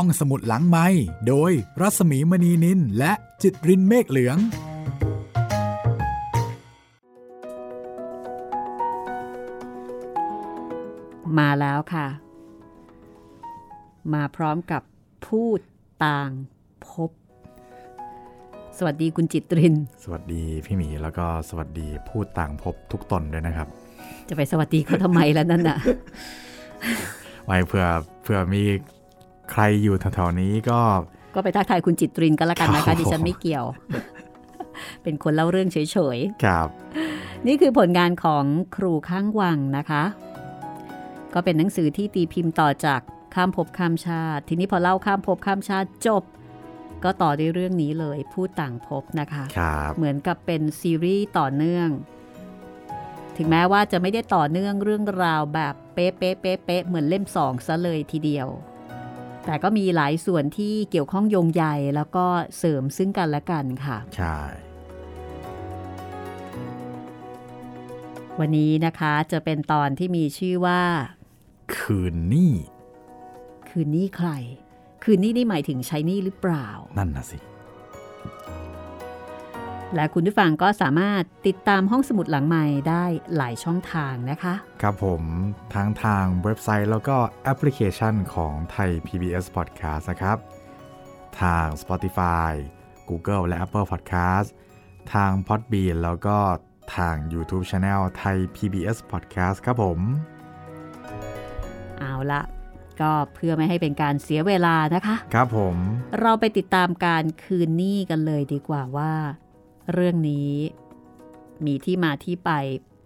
[0.00, 0.86] ห้องสมุดหลังไม้
[1.28, 4.38] โดยรัสมีมณีนินและจิตรินเมฆเหลือง
[11.38, 12.06] มาแล้วค่ะ
[14.14, 14.82] มาพร้อมกับ
[15.26, 15.60] พูด
[16.04, 16.30] ต่าง
[16.88, 17.10] พบ
[18.78, 19.74] สวัสดีคุณจิตริน
[20.04, 23.68] สวัสดีพี่หมีแล้วก็สวัสดีพูดต่างพบทุกตนด้วยนะครับ
[24.28, 25.78] จะไปสวัสดีเขาทำไมแล้วนั่นน่ะ
[27.44, 27.86] ไว้เผื่อ
[28.22, 28.62] เผื่อมี
[29.50, 30.80] ใครอยู่แถวๆนี้ก็
[31.34, 33.66] ก็ไปทักทายคุณจิตรินกันละกันนะครัคะบดิฉันไม่เกี่ยว
[35.02, 35.78] เป็นคนเล่าเรื่องเฉ
[36.16, 38.44] ยกับๆนี่คือผลงานของ
[38.76, 40.02] ครูข้างวังนะคะ
[41.34, 43.00] ก็เป็นหนังสือที่ตีพิมพ์ต่อจาก
[43.34, 46.22] ข้ามภพข้ามชาติ ทีนี้พอเล่าข้ามภพข้ามชาติจบ
[47.04, 51.88] ก็ต่อด้วยเรื่องนี้เลยพูดต่างภพนะคะครับเหมือนกับเป็นซีรีส์ต่อเนื่อง
[53.36, 58.48] ถึงแม้ว่าจะไม่ได้ต่อเนื่องเรื่องราวแบบเป๊ะเป๊ะเป๊ะเป๊ะเหมือนเล่มสองซะเลยทีเดียว
[59.46, 62.26] แต่ก็มีหลายส่วนที่เกี่ยวข้องโยงใยแล้วก็
[62.58, 64.38] เสริมซึ่งกันและกันค่ะ ใช่
[68.40, 70.82] วันนี้นะคะจะเป็นตอนที่มีชื่อว่า
[71.76, 72.54] คืนนี่
[73.68, 74.30] คืนนี้ใคร
[75.02, 76.68] คืนนี้นี่หมายถึงใช้หนี่หรือเปล่า
[76.98, 77.38] นั่นน่ะสิ
[79.94, 83.04] และคุณผู้ฟังก็สามารถติดตามห้องสมุดหลังใหม่ได้
[83.36, 85.22] หลายช่องทางนะคะ ครับผม
[85.74, 90.38] ทั้งทางเว็บไซต์แล้วก็แอปพลิเคชันของไทย PBS Podcast นะครับ
[91.40, 92.52] ทาง Spotify
[93.08, 94.48] Google และ Apple Podcast
[95.12, 96.38] ทาง Podbean แล้วก็
[96.96, 99.98] ทาง YouTube Channel ไทย PBS Podcast ครับผม
[101.98, 102.42] เอาละ
[103.00, 105.76] ก็เพื่อไม่ให้เป็นการเสียเวลานะคะ ครับผม
[106.20, 109.12] เราไปติดตามการคืนหนี้กันเลยดีกว่าว่า
[109.92, 110.54] เรื่องนี้
[111.64, 112.50] มีที่มาที่ไป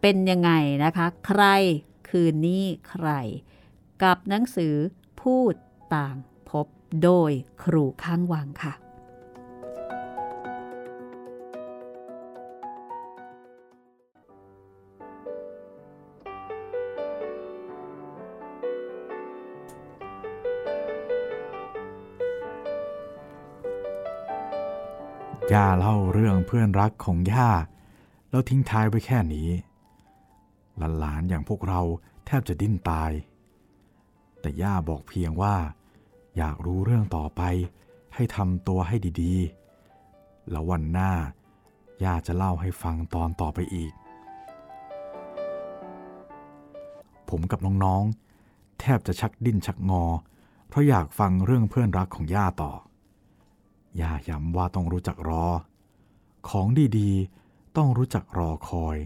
[0.01, 0.51] เป็นยังไง
[0.85, 1.43] นะคะ ใคร
[2.09, 3.09] คืนนี้ใคร
[4.03, 4.75] กับหนังสือ
[5.21, 5.55] พูด
[5.95, 6.17] ต่าง
[6.51, 6.67] พบ
[7.03, 8.75] โดยครูข้างวังค่ะ
[25.53, 27.51] ย่าเล่าเรื่องเพื่อนรักของย่า
[28.31, 29.49] แล้วทิ้งท้ายไว้แค่นี้
[30.99, 31.81] หลานๆอย่างพวกเรา
[32.27, 33.13] แทบจะดิ้นตาย
[34.41, 35.57] แต่ย่าบอกเพียงว่า
[36.37, 37.43] อยากรู้เรื่องต่อไป
[38.15, 41.13] ให้ทำตัวให้ดีๆ แล้ววันหน้า
[42.05, 43.93] ย่าจะเล่าให้ฟังตอนต่อไปอีก
[47.29, 50.05] ผมกับน้องๆ แทบจะชักดิ้นชักงอ
[50.69, 52.73] เพราะอยากฟังเรื่องเพื่อนรักของย่าต่อ
[54.01, 55.47] ย่าย้ำว่าต้องรู้จักรอ
[56.49, 56.67] ของ
[56.99, 58.97] ดีๆ ต้องรู้จักรอคอย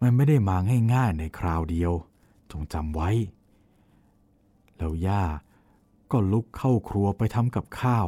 [0.00, 0.56] มันไม่ได้มา
[0.94, 1.92] ง่ายๆในคราวเดียว
[2.50, 3.10] จงจำไว้
[4.76, 5.24] แล้วย่า
[6.10, 8.06] ก็ลุกเข้าครัวไปทำกับข้าว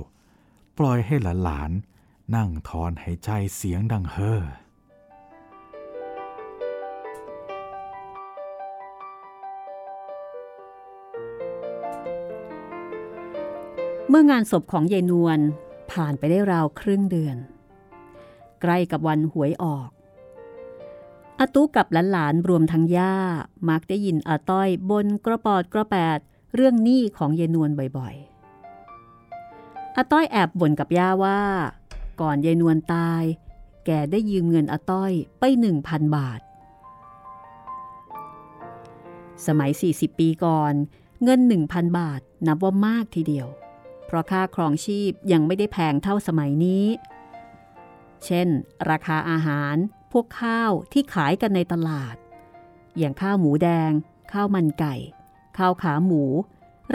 [0.78, 4.43] ปล่อยให้หลานๆ นั่งถอนหายใจเสียงดังเฮ่อ
[14.09, 15.41] เมื่องานศพของยายนวล
[15.93, 17.37] ผ่านไปได้ราวครึ่งเดือน
[18.61, 19.89] ใกล้กับวันหวยออก
[21.41, 23.17] อาตุกับหลานๆรวมทั้งย่า
[23.69, 26.19] มักได้ยินอาต้อยบนกระปอดกระแปด
[26.55, 31.41] เรื่องหนี้ของยายนวลบ่อยๆอาต้อยแอบบ่นกับย่าว่า
[32.21, 33.22] ก่อนยายนวลตาย
[33.87, 36.41] แกได้ยืมเงินอาต้อยไปหนึ่งพันบาท
[39.47, 40.75] สมัย 40 ปีก่อน
[41.25, 43.49] เงิน 1,000 บาทนับว่ามากทีเดียว
[44.10, 46.87] เพราะค่าครองชีพยังไม่ได้แพงเท่าสมัยนี้
[48.25, 48.48] เช่น
[48.91, 49.76] ราคาอาหาร
[50.12, 52.16] พวกข้าวที่ขายกันในตลาด
[52.98, 53.91] อย่างข้าวหมูแดง
[54.32, 54.94] ข้าวมันไก่
[55.59, 56.25] ข้าวขาหมู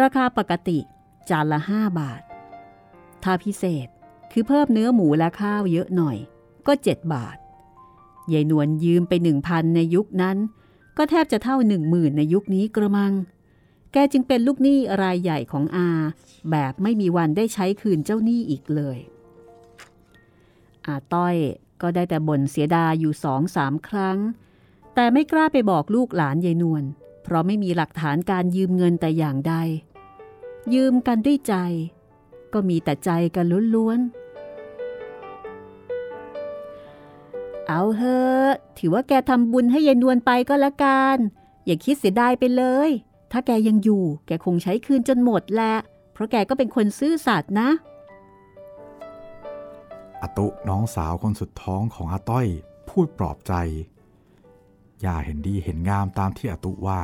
[0.02, 0.80] ราคาปกติ
[1.30, 2.22] จานละ 5 บาท
[3.24, 3.88] ถ้าพิเศษ
[4.32, 6.18] คือเพิ่มเนื้อหมูและข้าวเยอะหน่อย
[6.68, 7.38] ก็ 7 บาท
[8.34, 10.38] ยายนวลยืมไป1,000ในยุคนั้น
[10.97, 11.56] ก็แทบจะเท่า
[11.88, 13.14] 10,000ในยุคนี้กระมัง
[13.98, 15.90] แกจึงเป็นลูกหนี้รายใหญ่ของอา
[16.52, 18.97] แบบไม่มีวันได้ใช้คืนเจ้าหนี้อีกเลย
[20.86, 21.36] อาต้อย
[21.82, 24.18] ก็ได้แต่บ่นเสียดายอยู่สองสามครั้ง
[24.96, 26.84] แต่ไม่กล้าไปบอกลูกหลานยายนวล
[27.24, 29.53] เพราะไม่มีหลักฐานการยืมเงินแต่อย่างใด
[30.74, 31.56] ยืมกันด้วยใจ
[32.53, 33.46] ก็มีแต่ใจกัน
[33.76, 41.18] ล้วนๆ เอาเถอะถือว่าแกทำบุญให้ยายนวลไปก็แล้วกัน
[41.66, 42.91] อย่าคิดเสียดายไปเลย
[43.37, 45.76] ถ้าแกยังอยู่ แกคงใช้คืนจนหมดแหละ
[46.14, 47.70] เพราะแกก็เป็นคนซื่อสัตย์นะ
[50.22, 52.47] อาตุน้องสาวคนสุดท้องของอาต้อย
[52.90, 53.53] พูดปลอบใจ
[55.05, 56.99] ย่าเห็นดีเห็นงามตามที่อาตุว่า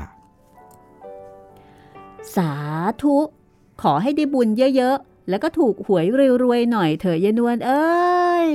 [2.35, 2.51] สา
[3.01, 3.27] ธุข
[3.81, 6.05] ขอให้ได้บุญเยอะๆ แล้วก็ถูกหวย
[6.43, 8.47] รวยๆหน่อยเถอะยายนวลเอ้ย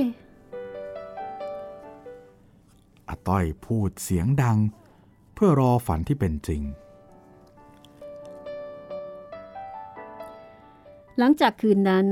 [3.09, 4.57] อาต้อยพูดเสียงดัง
[5.33, 6.63] เพื่อรอฝันที่เป็นจริง
[11.19, 12.07] หลังจากคืนนั้น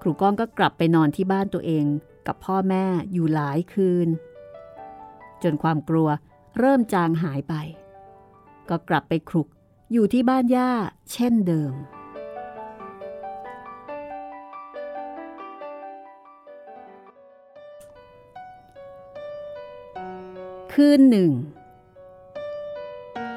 [0.00, 1.84] ครูก้องก็กลับไปนอนที่บ้านตัวเอง
[2.26, 4.08] กับพ่อแม่อยู่หลายคืน
[5.42, 6.08] จนความกลัว
[6.58, 7.54] เริ่มจางหายไป
[8.68, 9.48] ก็กลับไปครุก
[9.92, 10.70] อยู่ที่บ้านย่า
[11.12, 11.74] เช่นเดิม
[20.72, 21.30] คืนหนึ่ง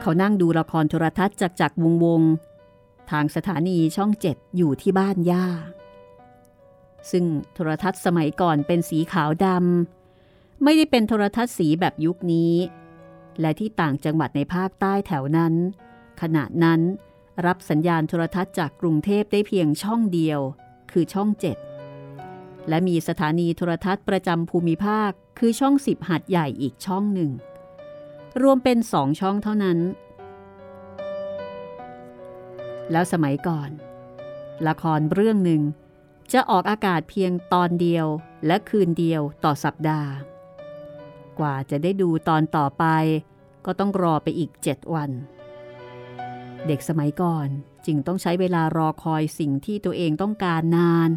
[0.02, 2.22] เขานั่งดูละครโทรทัศน์จากจากวงวง
[3.12, 5.48] ทางสถานีช่องเจ็ดอยู่ที่บ้านย่า
[7.12, 12.54] ซึ่งโทรทัศน์สมัยก่อนเป็นสีขาวดำไม่ได้เป็นโทรทัศน์สีแบบยุคนี้
[13.42, 15.54] และที่ต่างจังหวัดในภาคใต้แถวนั้น
[16.22, 16.82] ขณะนั้น
[17.46, 20.40] รับสัญญาณโทรทัศน์จากกรุงเทพได้เพียงช่องเดียว
[20.92, 21.30] คือช่อง
[22.00, 27.32] 7และมีสถานีโทรทัศน์ประจำภูมิภาคคือช่อง10หัดใหญ่อีกช่องหนึ่ง
[28.42, 29.80] รวมเป็นสองช่องเท่านั้น
[32.92, 33.70] แล้วสมัยก่อน
[34.68, 35.62] ละครเรื่องหนึ่ง
[36.34, 38.08] จะออกอากาศเพียงตอนเดียว
[38.48, 40.12] และคืนเดียวต่อสัปดาห์
[41.40, 42.86] กว่าจะได้ดูตอนต่อไป
[43.66, 45.10] ก็ต้องรอไปอีกเจ็ดวัน
[46.68, 47.48] เด็กสมัยก่อน
[47.86, 51.10] จึงต้องใช้เวลารอคอยสิ่งที่ตัวเองต้องการนาน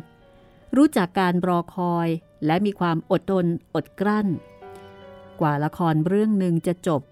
[0.77, 2.09] รู้จักการรอคอย
[2.47, 4.29] และมีความอดทนอดกลั้น
[5.41, 7.03] กว่าละครเรื่องหนึ่งจะจบ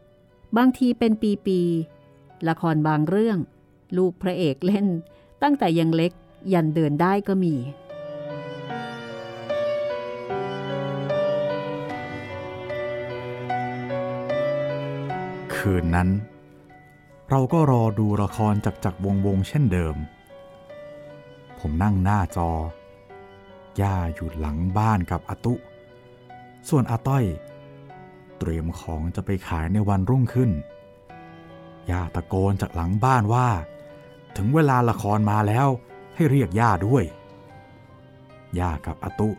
[0.56, 1.12] บางทีเป็น
[1.46, 3.38] ปีๆละครบางเรื่อง
[3.96, 4.86] ลูกพระเอกเล่น
[5.42, 6.12] ตั้งแต่ยังเล็ก
[6.52, 7.54] ยันเดินได้ก็มี
[15.54, 16.08] คืนนั้น
[17.30, 19.96] เราก็รอดูละครจากจักวงวงเช่นเดิม
[21.58, 22.50] ผมนั่งหน้าจอ
[23.80, 25.54] ย่าอยู่หลังบ้านกับอาตุ
[26.68, 27.24] ส่วนอาต้อย
[28.38, 30.50] เตรียมของจะไปขายในวันรุ่งขึ้น
[31.90, 33.48] ย่าตะโกนจากหลังบ้านว่า
[34.36, 35.68] ถึงเวลาละครมาแล้ว
[36.14, 37.04] ให้เรียกย่าด้วย
[38.58, 39.30] ย่ากับอาตุ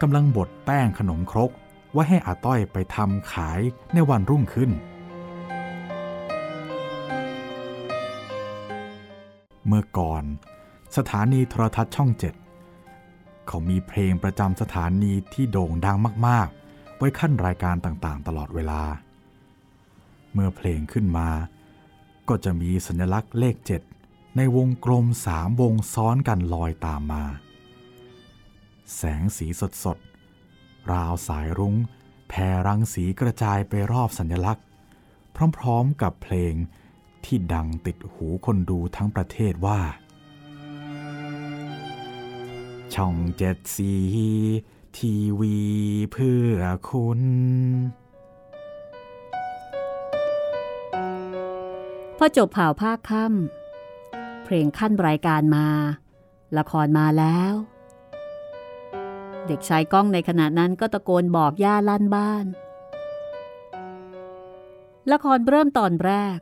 [0.00, 1.50] กำลังบดแป้งขนมครก
[1.92, 3.60] ไว้ให้อาต้อยไปทำขาย
[3.94, 4.70] ในวันรุ่งขึ้น
[9.66, 10.24] เมื่อก่อน
[10.96, 12.34] สถานีโทรทัศน์ช่องเจ็ด
[13.46, 15.96] เขามีเพลงประจำสถานีที่โด่งดัง
[16.26, 18.82] มาก ๆ ไว้ขั้นรายการต่างๆ ตลอดเวลา
[20.32, 21.28] เมื่อเพลงขึ้นมา
[22.28, 23.82] ก็จะมีสัญลักษณ์เลขเจ็ด
[24.36, 27.24] ในวงกลมสามวงซ้อนกันลอยตามมา
[28.96, 29.46] แสงสี
[29.84, 31.76] สดๆราวสายรุง้ง
[32.28, 34.64] แผ่รังสีกระจายไปรอบสัญลักษณ์
[35.58, 36.54] พร้อมๆกับเพลง
[37.24, 39.80] ที่ดังติดหูคนดูทั้งประเทศว่า
[42.94, 43.92] ช่องเจ็ดสี
[44.96, 45.56] ทีวี
[46.12, 47.20] เพื่อคุณ
[52.18, 53.59] พอจบผ่าวภาคค่ำ
[54.52, 55.66] เพลงขั้นรายการมา
[56.58, 57.52] ละครมาแล้ว
[59.46, 62.44] เด็กชายก้องในขณะนั้นก็ตะโกนบอกย่าลั่นบ้าน
[65.12, 66.38] ละครเริ่มตอนแรก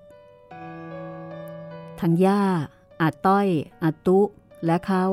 [2.01, 2.43] ทั้งย่า
[3.01, 3.47] อาต้อย
[3.83, 4.21] อาตุ
[4.67, 5.05] และเขา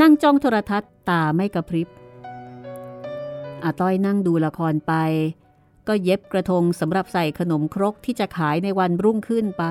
[0.00, 1.88] นั่งจ้องโทรทัศน์ตาไม่กระพริบ
[3.64, 4.92] อาต้อยนั่งดูละครไป
[5.88, 9.64] ก็เย็บกระทงสำหรับใส่ขนมครกที่จะขายในวันรุ่งขึ้นไป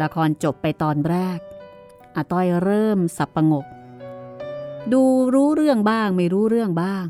[0.00, 1.38] ละครจบไปตอนแรก
[2.16, 3.66] อาต้อยเริ่มสับประงก
[4.92, 5.02] ดู
[5.34, 7.06] รู้เรื่องบ้างไม่รู้เรื่องบ้าง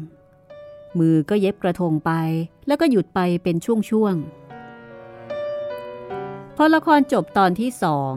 [0.99, 2.11] มือก็เย็บกระทงไป
[2.66, 3.56] แล้วก็หยุดไปเป็น
[3.90, 4.26] ช่วงๆ
[6.56, 8.12] พอละครจบตอนที่สอง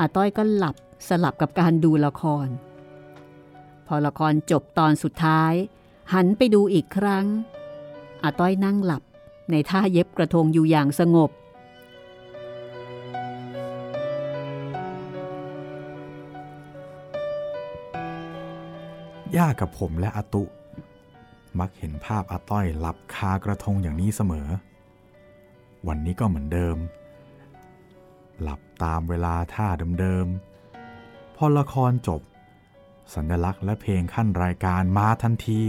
[0.00, 0.76] อาต้อยก็หลับ
[1.08, 2.46] สลับกับการดูละคร
[3.86, 5.52] พอละครจบตอนสุดท้าย
[6.12, 7.26] หันไปดูอีกครั้ง
[8.22, 9.02] อาต้อยนั่งหลับ
[9.50, 11.30] ในท่าเย็บกระทงอยู่อย่างสงบ
[19.36, 20.44] ย่ากับผมและอาตุ
[21.58, 24.48] มักเห็นภาพอาต้อยหลับคากระทงอย่างนี้เสมอ
[25.88, 26.76] วันนี้ก็เหมือนเดิม
[28.42, 29.66] หลับตามเวลาท่า
[30.00, 32.22] เดิมๆ พอละครจบ
[33.14, 35.62] สัญลักษณ์และเพลงขั้นรายการมาทันที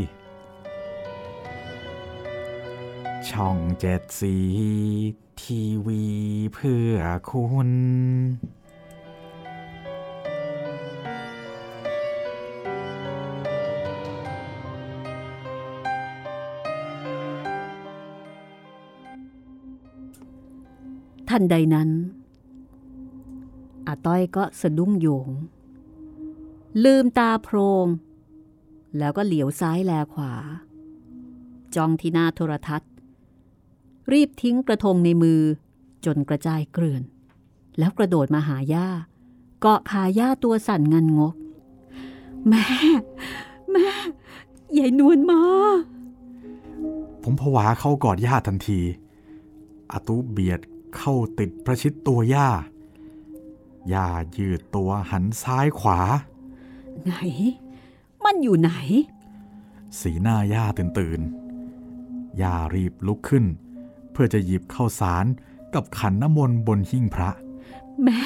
[3.29, 4.35] ช่องเจ็ดสี
[5.41, 6.03] ทีวี
[6.53, 6.95] เพื่อ
[7.29, 7.69] คุณ
[21.31, 21.89] ทันใดนั้น
[23.87, 25.29] อาต้อยก็สะดุ้งโยง
[26.83, 27.87] ลืมตาโพรง
[28.97, 30.33] แล้วก็เหลียวซ้ายแลขวา
[31.75, 32.91] จ้องที่หน้าโทรทัศน์
[34.11, 35.41] รีบทิ้งกระทงในมือ
[36.05, 37.03] จนกระจายเกลื่อน
[37.79, 38.87] แล้วกระโดดมาหาย่า
[39.61, 41.35] เกาะขาย่าตัวสั่นงันงก
[42.47, 42.63] แม่
[43.71, 43.87] แม่
[44.73, 45.41] ใหญ่นวลมา
[47.23, 48.79] ผมผวาเข้ากอดย่าทันที
[49.91, 50.59] อาตุเบียด
[50.95, 52.49] เข้าติดประชิดตัวย่า
[53.93, 54.07] ย่า
[54.37, 55.99] ยืดตัวหันซ้ายขวา
[57.03, 57.13] ไหน
[58.23, 58.71] มันอยู่ไหน
[59.99, 61.19] สีหน้าย่าตื่นตื่น
[62.41, 63.45] ย่ารีบลุกขึ้น
[64.11, 65.25] เพื่อจะหยิบข้าวสาร
[65.73, 67.29] กับขันน้ำมนต์บนหิ้งพระ
[68.03, 68.19] แม่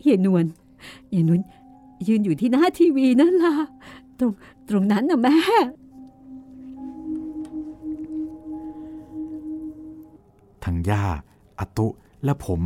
[0.00, 0.44] เฮียนวล
[1.08, 1.40] เฮียนวล
[2.06, 3.54] ยืนอยู่ที่หน้าทีวีนั่นล่ะ
[4.18, 4.32] ตรง
[4.68, 5.36] ตรงนั้นนะแม่
[10.64, 11.04] ทั้งย่า
[11.62, 11.86] อตุ
[12.24, 12.60] และผม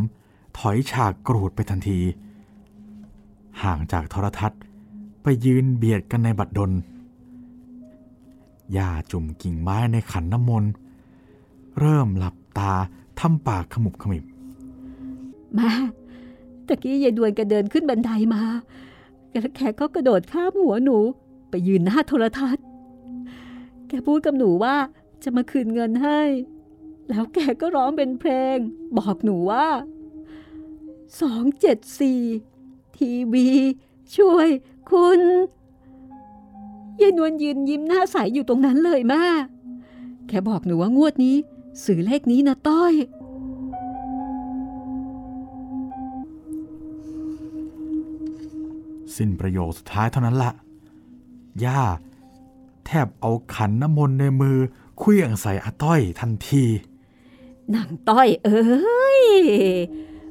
[0.58, 2.00] ถอยฉากกรูดไปทันที
[3.62, 4.60] ห่างจากโทรทัศน์
[5.22, 6.72] ไปยืนเบียดกันในบัดดล
[8.76, 10.70] ย่าจุ่มกิ่งไม้ในขันน้ำมนต์
[11.78, 12.72] เริ่มหลับตา
[13.20, 14.24] ทำปากขมุบขมิบ
[15.54, 15.70] แม่
[16.66, 18.42] ตะกี้ยายดวนแกเดินขึ้นบันไดมา
[19.30, 20.98] แล้วแกก็กระโดดข้ามหัวหนู
[21.50, 22.64] ไปยืนหน้าโทรทัศน์
[23.88, 24.74] แกพูดกับหนูว่า
[25.22, 26.20] จะมาคืนเงินให้
[27.08, 28.56] แล้วแกก็ร้องเป็นเพลง
[28.98, 29.66] บอกหนูว่า
[31.20, 32.20] สองเจ็ดสี่
[32.96, 33.48] ทีวี
[34.16, 34.48] ช่วย
[34.90, 35.20] คุณ
[37.00, 39.24] ยายนวลยืนยิ้มหน้าใสอยู่ตรงนั้นเลยแม่
[40.28, 41.36] แกบอกหนูว่างวดนี้
[41.84, 42.94] สื่อเลขนี้นะต้อย
[49.16, 50.52] สิ้นประโยคสุดท้ายเท่านั้นละ
[51.64, 51.82] ย่า
[52.86, 54.58] แทบเอาขันน้ำมนต์ในมือ
[54.98, 56.64] เคลื่องใส่อาต้อยทันที
[57.74, 59.20] นางต้อยเอ้ย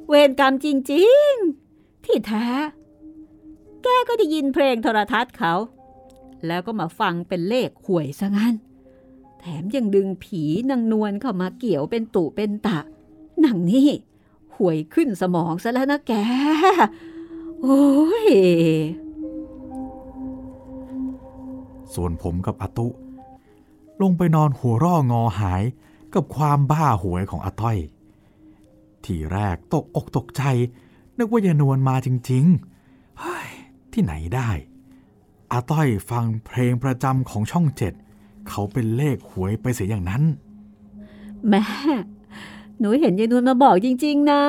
[0.08, 2.48] เวรกรรมจริงๆ ที่แท้
[3.84, 5.54] แกก็ได้ยินเพลงโทรทัศน์เขา
[6.48, 8.56] แล้วก็มาฟังเป็นเลขหวยซะงั้น
[9.40, 12.80] แถมยังดึงผีนางนวลเข้ามาเกี่ยวเป็นตุเป็นตะ
[13.44, 13.90] นางนี่
[14.56, 16.14] หวยขึ้นสมองซะแล้วนะแก
[17.62, 17.84] โอ้
[18.28, 18.30] ย
[21.94, 22.88] ส่วนผมกับอาตุ
[24.02, 25.64] ลงไปนอนหัวร่องอหาย
[26.16, 27.78] กับความบ้าหวยของอาต้อย
[29.06, 30.44] ทีแรกตกอกตกใจ
[31.18, 33.48] นึกว่ายายนวลมาจริงๆเฮ้ย
[33.94, 34.50] ที่ไหนได้
[35.52, 37.94] อาต้อยฟังเพลงประจำของช่องเจ็ด
[38.50, 40.24] เขาเป็นเลขหวยไปเสียอย่างนั้น
[41.48, 41.64] แม่
[42.80, 44.42] หนูเห็นยายนวลมาบอกจริง ๆ นะ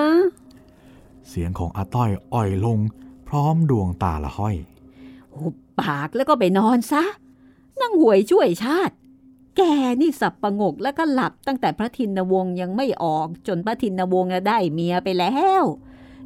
[1.28, 2.78] เสียงของอาต้อยอ่อยลง
[3.28, 4.56] พร้อมดวงตาละห้อย
[5.36, 7.02] หุบปากแล้วก็ไปนอนซะ
[7.80, 8.94] นั่งหวยช่วยชาติ
[9.56, 9.62] แก
[10.00, 15.62] นี่สับประงกแล้วก็หลับตั้งแต่พระทินวงยังไม่ออก จนพระทินวงะได้เมียไปแล้ว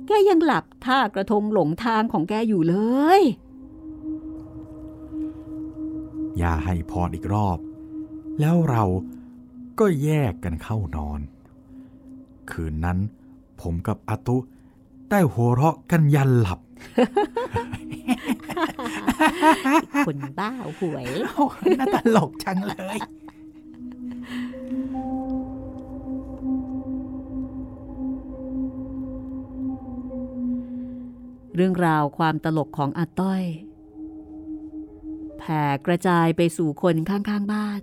[0.06, 2.76] แกยังหลับท่ากระทงหลงทางของแกอยู่เล
[3.20, 3.22] ย
[6.38, 7.58] อย่าให้พรอีกรอบ
[8.40, 8.84] แล้วเรา
[9.78, 11.20] ก็แยกกันเข้านอน
[12.50, 12.98] คืนนั้น
[13.60, 14.36] ผมกับอาตุ
[15.10, 16.60] ได้หัวเราะกันยันหลับ
[20.06, 22.98] คนบ้าหวยโอ้ยน่าตลกจังเลย
[31.54, 33.42] เรื่องราวความตลกของอาต้อย
[35.38, 37.82] แผ่กระจายไปสู่คนข้างๆบ้าน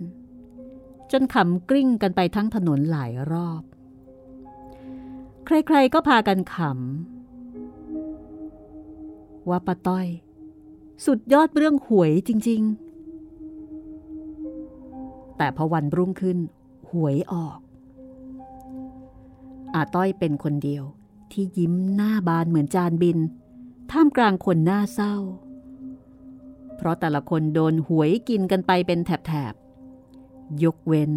[1.12, 3.62] จนขำกริ้งกันไปทั้งถนนหลายรอบ
[5.46, 7.17] ใครๆก็พากันขำ
[9.50, 10.06] ว่าป้าต้อย
[11.06, 12.62] สุดยอดเรื่องหวยจริง
[13.98, 16.38] ๆ แต่พอวันรุ่งขึ้น
[16.90, 17.58] หวยออก
[19.74, 20.84] อาต้อยเป็นคนเดียว
[21.32, 23.18] ที่ยิ้มหน้าบานเหมือนจานบิน
[23.90, 25.14] ท่ามกลางคนหน้าเศร้า
[26.76, 31.12] เพราะแต่ละคนโดนหวยกินกันไปเป็นแถบๆ ยกเว้น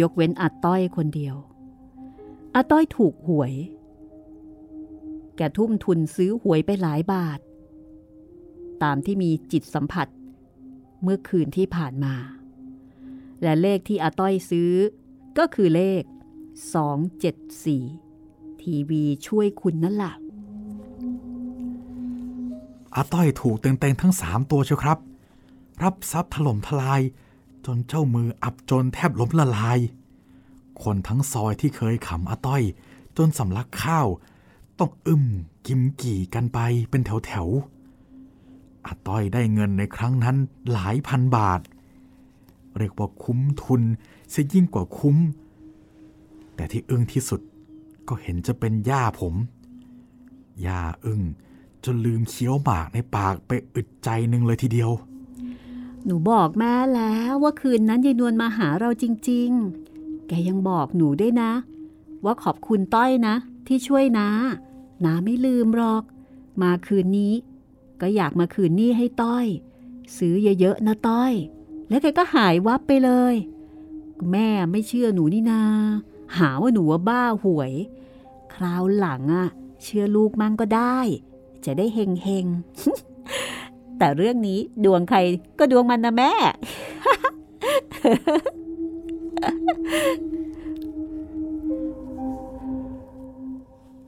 [0.00, 1.36] ยกเว้นอาต้อยคนเดียว
[2.54, 3.52] อาต้อยถูกหวย
[5.38, 7.38] แกทุ่มทุนซื้อหวยไปหลายบาท
[8.82, 10.08] ตามที่มีจิตสัมผัส
[11.02, 12.14] เมื่อคืนที่ผ่านมา
[13.42, 14.72] และเลขที่อาต้อยซื้อ
[15.38, 16.02] ก็คือเลข
[17.72, 20.14] 274 ทีวีช่วยคุณนั่นแหละ
[22.94, 24.98] อาต้อยถูกเต็งๆทั้งสามตัวเชียวครับ
[25.82, 27.00] รับทรัพย์ถล่มทลาย
[27.66, 29.78] จนเจ้ามืออับจนแทบล้มละลาย
[30.82, 32.62] คนทั้งซอยที่เคยขำอาต้อย
[33.16, 34.06] จนสำลักข้าว
[34.78, 35.24] ต้องอึม
[35.66, 36.58] กิมกี่กันไป
[36.90, 40.36] เป็นแถวๆอาต้อยได้เงินในครั้งนั้น
[40.72, 41.60] หลายพันบาท
[42.78, 43.82] เรียกว่าคุ้มทุน
[44.30, 45.16] เสียยิ่งกว่าคุ้ม
[46.54, 47.40] แต่ที่อึ้งที่สุด
[48.08, 49.34] ก็เห็นจะเป็นย่าผม
[50.66, 51.22] ย่าอึ้ง
[51.84, 54.90] จนลืมเคี้ยวหมากในปากไปอึดใจหนึ่งเลยทีเดียว
[56.04, 59.50] หนูบอกแม่แล้วว่าคืนนั้นยายนวลมาหาเราจริง
[59.88, 61.52] ๆ แกยังบอกหนูด้วยนะ
[62.24, 63.34] ว่าขอบคุณต้อยนะ
[63.66, 64.28] ที่ช่วยนา
[65.04, 66.02] นาไม่ลืมหรอก
[66.62, 67.34] มาคืนนี้
[68.00, 69.46] ก็อยากมาคืนนี้ให้ต้อย
[70.16, 71.32] ซื้อเยอะๆนะต้อย
[71.88, 73.34] แล้วแกก็หายวับไปเลย
[74.30, 75.62] แม่ไม่เชื่อหนูนี่นา
[76.38, 77.72] หาว่าหนูว่าบ้าหวย
[78.54, 79.48] คราวหลังอะ
[79.82, 80.98] เชื่อลูกมั่งก็ได้
[81.64, 85.18] จะได้เฮงเฮงๆแต่เรื่องนี้ดวงใคร
[85.58, 86.32] ก็ดวงมันนะแม่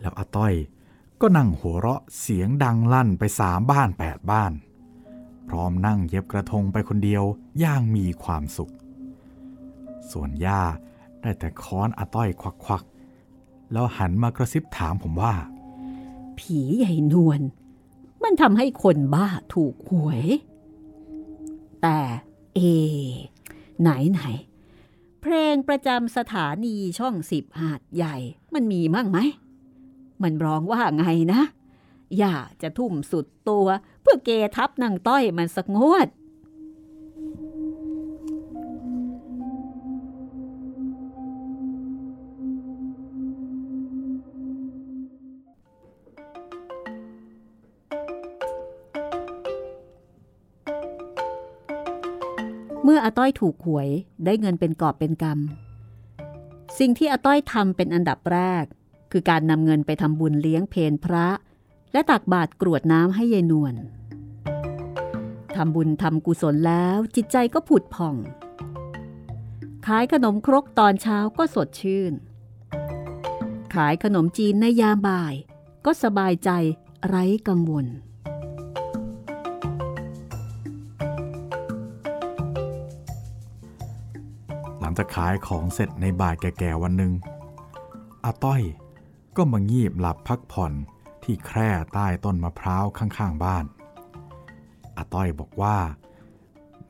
[0.00, 0.54] แล้วอาต้อย
[1.20, 4.52] ก็นั่งหัวเราะเสียงดังลั่นไปสามบ้านแปดบ้าน
[5.48, 7.24] พร้อมนั่งเย็บกระทงไปคนเดียว
[7.62, 8.72] ย่างมีความสุข
[10.10, 10.62] ส่วนย่า
[11.20, 15.34] ได้แต่ค้อนอาต้อยควักๆแล้วหันมากระซิบถามผมว่า
[16.38, 17.40] ผีใหญ่นวล
[18.22, 20.24] มันทำให้คนบ้าถูกหวย
[21.82, 21.98] แต่
[22.54, 22.60] เอ
[23.80, 24.20] ไหนไหน
[25.20, 28.16] เพลงประจำสถานีช่องสิบหาดใหญ่
[28.54, 29.18] มันมีมั่งไหม
[30.22, 31.42] มันร้องว่าไงนะ
[32.18, 33.66] อย่าจะทุ่มสุดตัว
[34.02, 36.08] เพื่อเกทับนางต้อยมันสักงวด
[52.84, 53.88] เมื่ออาต้อยถูกหวย
[54.24, 58.64] ได้เงินเป็นกอบเป็นกำ สิ่งที่อาต้อยทำเป็นอันดับแรก
[59.12, 61.26] คือการนำเงินไปทำบุญเลี้ยงเพนพระ
[61.92, 63.74] และตักบาตรกรวดน้ำให้ยายนวล
[65.56, 68.16] ทำบุญทำกุศลแล้วจิตใจก็ผุดผ่อง
[69.86, 72.12] ขายขนมครกตอนเช้าก็สดชื่น
[73.74, 75.34] ขายขนมจีนในยามบ่าย
[75.86, 76.50] ก็สบายใจ
[77.06, 77.86] ไร้กังวล
[84.80, 87.12] หลังจากขายของเสร็จในบ่ายแก่ๆวันหนึ่ง
[88.24, 88.62] อาต้อย
[89.36, 90.72] ก็มางีบหลับพักผ่อน
[91.22, 93.64] ที่แคร่ใต้ต้นมะพร้าวข้างๆบ้าน
[94.96, 95.78] อาต้อยบอกว่า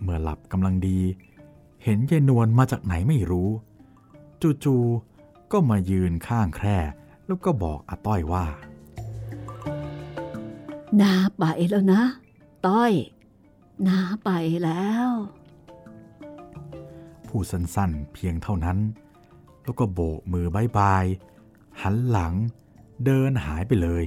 [0.01, 1.01] เมื่อหลับกำลังดี
[1.85, 3.51] เห็นยายนวลมาจากไหนไม่รู้
[4.65, 6.79] จู่ๆก็มายืนข้างแคร่
[7.27, 8.47] แล้วก็บอกอาต้อยว่า
[11.01, 12.03] นาไปแล้วนะ
[12.67, 12.93] ต้อย
[13.89, 14.31] นาไป
[14.65, 15.11] แล้ว
[17.27, 18.79] พูดสั้นๆเพียงเท่านั้น
[19.65, 21.05] แล้วก็โบกมือบายบาย
[21.83, 22.35] หันหลัง
[23.05, 24.05] เดินหายไปเลย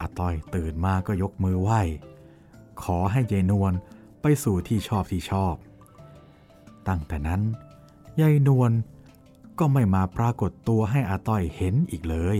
[0.00, 1.80] อาต้อยตื่นมาก็ยกมือไหว้
[2.82, 3.72] ขอให้ยายนวล
[4.22, 5.54] ไปสู่ที่ชอบที่ชอบ
[6.88, 7.42] ตั้งแต่นั้น
[8.20, 8.72] ยายนวล
[9.58, 12.38] ก็ไม่มาปรากฏตัวให้อาต้อยเห็นอีกเลย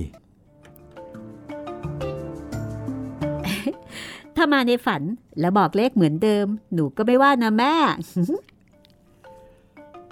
[4.36, 5.02] ถ้ามาในฝัน
[5.40, 7.74] แล้วบอกเลขเหมือนเดิม หนูก็ไม่ว่านะแม่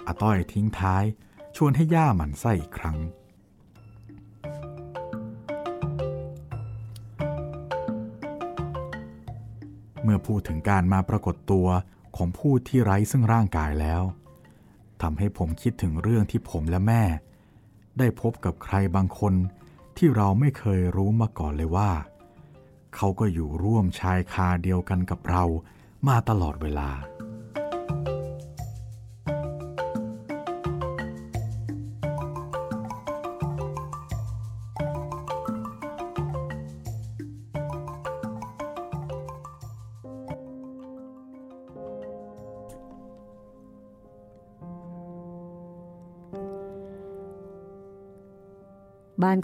[0.07, 1.03] อาต้อยทิ้งท้าย
[1.55, 2.97] ชวนให้ย่าหมันไส้อีกครั้ง
[10.05, 11.67] เมื่อพูดถึงการมาปรากฏตัว
[12.15, 14.03] ของผู้ที่ไร้ซึ่งร่างกายแล้ว
[15.01, 17.03] ทำให้ผมคิดถึงเรื่องที่ผมและแม่
[17.97, 19.33] ได้พบกับใครบางคน
[19.97, 21.91] ที่เราไม่เคยรู้มาก่อนเลยว่า
[22.95, 25.43] เขาก็อยู่ร่วมชายคาเดียวกันกับเรา
[26.07, 26.89] มาตลอดเวลา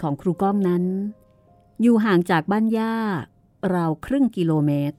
[0.02, 0.84] ของครูก้องนั้น
[1.82, 2.94] อยู่ห่างจากบ้านย่า
[3.74, 4.98] ราวครึ่งกิโลเมตร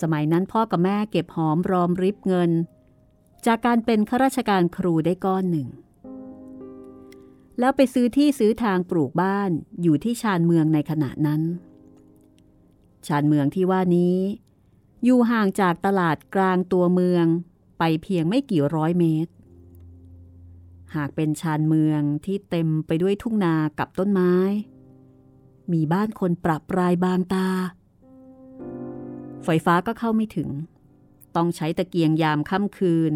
[0.00, 2.50] สมัยนั้นพ่อกับแม่เก็บหอมรอมริบเงิน
[3.46, 5.68] จากการเป็นข้าราชการครูได้ก้อนหนึ่ง
[7.58, 9.50] แล้วไปซื้อที่ซื้อทางปลูกบ้าน
[9.82, 11.42] อยู่ที่ชานเมืองในขณะนั้น
[13.06, 14.18] ชานเมืองที่ว่านี้
[15.04, 17.26] อยู่ห่างจากตลาดกลางตัวเมือง
[17.78, 19.32] ไปเพียงไม่กี่ร้อยเมตร
[20.94, 24.34] หากเป็นชานเมืองที่เต็มไปด้วยทุ่งนากับต้นไม้
[25.72, 27.48] มีบ้านคนปรับปรายบางตา
[29.44, 30.50] ไฟฟ้าก็เข้าไม่ถึง
[31.36, 33.12] ต้องใช้ตะเกียงยามค่ำคืน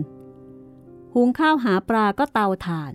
[1.14, 2.92] หุงข้าวหาปลาก็เตาถ่าน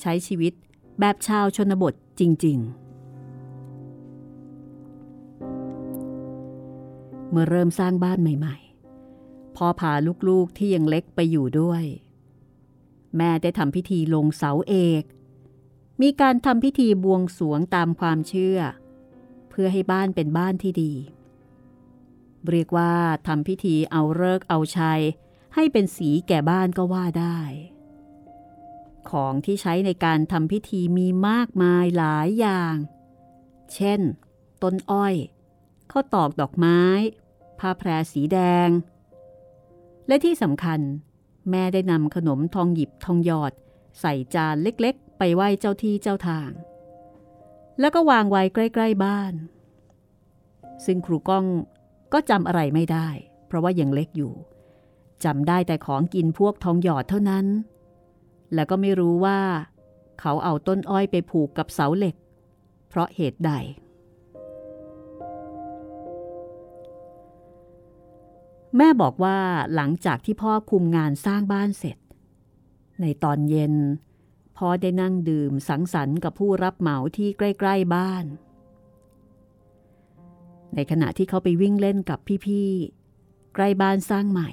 [0.00, 0.52] ใช้ชีวิต
[1.00, 2.84] แบบชาวชนบทจริง ๆ
[7.30, 8.56] เมื่อเริ่มสร้างบ้านใหม่
[9.06, 9.92] ๆ พ่อพา
[10.28, 11.84] ลูกๆที่ยังเล็กไปอยู่ด้วย
[13.16, 15.04] แม่ได้ทำพิธีลงเสาเอก
[16.02, 18.58] มีการทำพิธีบวงสวงตามความเชื่อ
[19.50, 20.94] เพื่อให้บ้านเป็นบ้านที่ดี
[22.50, 22.94] เรียกว่า
[23.26, 25.02] ทำพิธีเอาเลิกเอาชัย
[25.54, 27.38] ให้เป็นสีแก่บ้านก็ว่าได้
[29.10, 32.74] ของที่ใช้ในการทำพิธีมีมากมายหลายอย่าง
[33.74, 34.00] เช่น
[34.62, 35.14] ต้นอ้อย
[35.90, 36.80] ข้าวตอกดอกไม้
[37.58, 38.68] ผ้าแพรสีแดง
[40.08, 40.80] และที่สำคัญ
[41.50, 43.52] แม่ได้นำขนมทองหยิบทองหยอด
[44.00, 46.50] ใส่จานเล็กๆ ไปไหว้เจ้าที่เจ้าทาง
[47.80, 49.34] แล้วก็วางไว้ใกล้ ๆบ้าน
[50.84, 51.46] ซึ่งครูก้อง
[52.12, 53.08] ก็จำอะไรไม่ได้
[53.46, 54.32] เพราะว่ายังเล็กอยู่
[55.24, 57.46] จำได้แต่ของกินพวกทองหยอดเท่านั้น
[58.54, 59.40] แล้วก็ไม่รู้ว่า
[60.20, 62.16] เขาเอาต้นอ้อยไปผูกกับเสาเหล็ก
[62.88, 63.52] เพราะเหตุใด
[68.76, 69.38] แม่บอกว่า
[69.74, 71.98] หลังจากที่พ่อคุมงานสร้างบ้านเสร็จ
[73.00, 73.74] ในตอนเย็น
[74.56, 78.24] พ่อได้นั่งดื่มสังสรรค์กับผู้รับเหมาที่ใกล้ๆบ้าน
[80.74, 84.50] ในขณะที่เขาไปวิ่งเล่นกับพี่ๆ ใกล้บ้านสร้างใหม่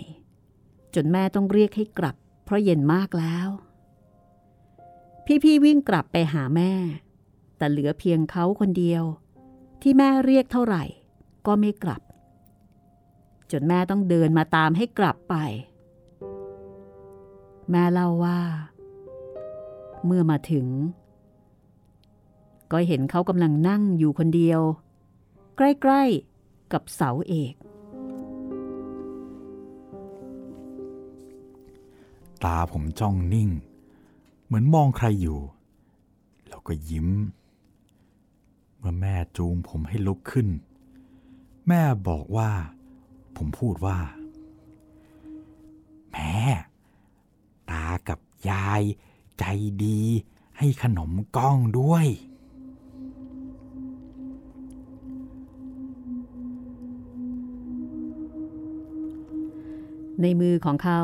[0.95, 3.47] จนแม่ต้องเรียกให้กลับ เพราะเย็นมากแล้ว
[5.43, 6.71] พี่ๆวิ่งกลับไปหาแม่
[7.57, 9.03] แต่เหลือเพียงเขาคนเดียว
[9.81, 10.83] ที่แม่เรียกเท่าไหร่
[11.47, 12.01] ก็ไม่กลับ
[13.51, 15.35] จนแม่ต้องเดินมาตามให้กลับไป
[17.71, 18.39] แม่เล่าว่า
[20.05, 20.67] เมื่อมาถึง
[22.71, 24.61] ก็เห็นเขากำลังนั่งอยู่คนเดียว
[25.57, 27.53] ใกล้ๆกับเสาเอก
[32.43, 33.49] ตาผมจ้องนิ่ง
[34.45, 35.39] เหมือนมองใครอยู่
[36.47, 37.09] แล้วก็ยิ้ม
[38.77, 40.47] เมื่อแม่จูงผมให้ลุกขึ้น
[41.67, 42.51] แม่บอกว่า
[43.43, 43.99] ผมพูดว่า
[46.11, 46.35] แม่
[47.69, 48.83] ตากับยาย
[49.39, 49.43] ใจ
[49.83, 50.01] ดี
[50.57, 52.05] ให้ขนมก้องด้วย
[60.21, 61.01] ในมือของเขา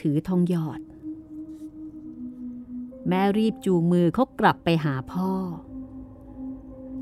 [0.00, 0.80] ถือทองหยอด
[3.08, 5.30] แม่รีบจูงมือเขากลับไปหาพ่อ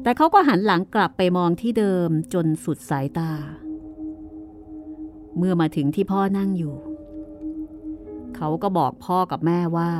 [0.02, 3.32] แต่เขาก็หันหลังกลับไปมองที่เดิมจนสุดสายตา
[5.38, 6.74] เมื่อมาถึงที่พ่อนั่งอยู่
[8.36, 9.92] เขาก็บอกพ่อกับแม่ว่า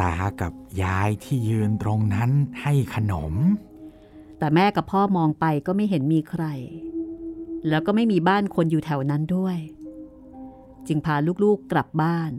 [0.00, 2.30] ตากับยายที่ยืนตรงนั้น
[2.62, 3.34] ให้ขนม
[4.38, 6.44] แต่แม่กับพ่อมองไปก็ไม่เห็นมีใคร
[7.68, 9.56] แล้วก็ไม่มีบ้านคนอยู่แถวนั้นด้วย
[10.86, 12.30] จึงพาลูกๆกลับบ้าน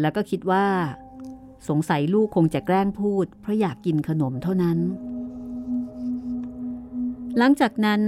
[0.00, 0.66] แล้วก็คิดว่า
[1.68, 4.78] สงสัยลูกคงจะแกล้งพูด เพราะอยากกินขนมเท่านั้น
[7.38, 8.02] หลังจากนั้น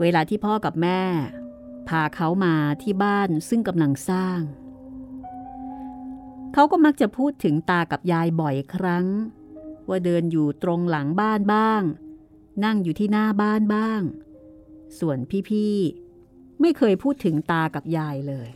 [0.00, 1.02] เวลาที่พ่อกับแม่
[1.88, 4.40] พาเขามาที่บ้านซึ่งกำลังสร้าง
[6.52, 9.06] เขาก็มักจะพูดถึงตากับยายบ่อยครั้ง
[9.88, 11.82] ว่าเดินอยู่ตรงหลังบ้านบ้าง
[12.64, 14.00] นั่งอยู่ที่หน้าบ้านบ้าง
[14.98, 18.48] ส่วนพี่ๆไม่เคยพูดถึงตากับยายเลย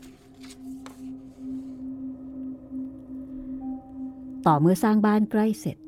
[4.47, 5.79] ต่อเมื่อสร้างบ้านใกล้เสร็จ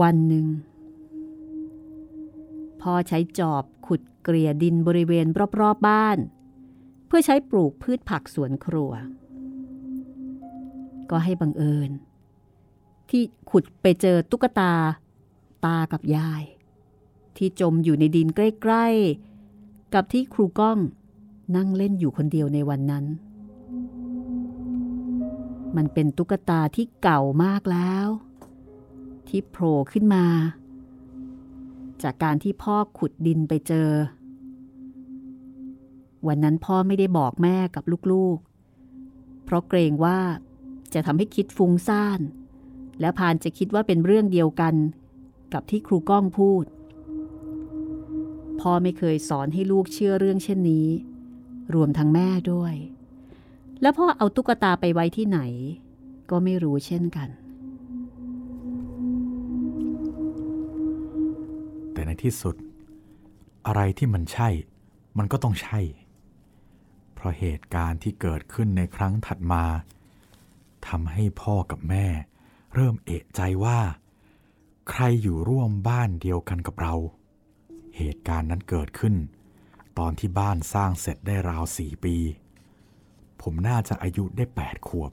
[0.00, 0.46] วันหนึ่ง
[2.82, 3.64] พ่อใช้จอบ
[4.24, 6.18] เกลี่ยดินบริเวณรอบๆบบ้าน
[7.06, 8.92] เพื่อใช้ปลูกพืชผักสวนครัว
[11.10, 11.90] ก็ให้บังเอิญ
[13.10, 14.74] ที่ขุดไปเจอตุ๊กตา
[15.64, 16.42] ตากับยาย
[17.36, 18.86] ที่จมอยู่ในดินใกล้
[19.40, 20.78] ๆ กับที่ครูก้อง
[21.56, 23.04] นั่งเล่นอยู่คนเดียวในวันนั้น
[25.76, 28.06] มันเป็นตุ๊กตาที่เก่ามากแล้ว
[29.28, 30.24] ที่โผล่ขึ้นมา
[32.04, 33.90] จากการที่พ่อขุดดินไปเจอ
[36.26, 40.20] วันนั้นพ่อไม่ได้บอกแม่กับลูกๆ เพราะเกรงว่า
[40.94, 42.20] จะทำให้คิดฟุ้งซ่าน
[43.00, 44.74] และพานจะคิดว่าเป็นเรื่องเดียวกัน
[45.52, 46.64] กับที่ครูก้องพูด
[48.60, 50.88] พ่อไม่เคยสอนให้ลูกเชื่อเรื่องเช่นนี้
[51.74, 52.74] รวมทั้งแม่ด้วย
[53.82, 55.40] แล้วพ่อเอาตุ๊กตาไปไว้ที่ไหน
[56.30, 57.28] ก็ไม่รู้เช่นกัน
[62.00, 62.56] แต่ในที่สุด
[63.66, 64.48] อะไรที่มันใช่
[65.18, 65.80] มันก็ต้องใช่
[67.14, 69.64] เพราะเหตุการณ์ที่เกิดขึ้นในครั้งถัดมา
[70.88, 72.06] ทำให้พ่อกับแม่
[72.74, 73.80] เริ่มเอะใจว่า
[74.90, 76.94] ใครอยู่ร่วมบ้านเดียวกันกับเรา
[77.96, 79.14] เหตุการณ์นั้นเกิดขึ้น
[79.98, 82.16] ตอนที่บ้านสร้างเสร็จได้ราวสี่ปี
[83.42, 85.12] ผมน่าจะอายุได้แปดขวบ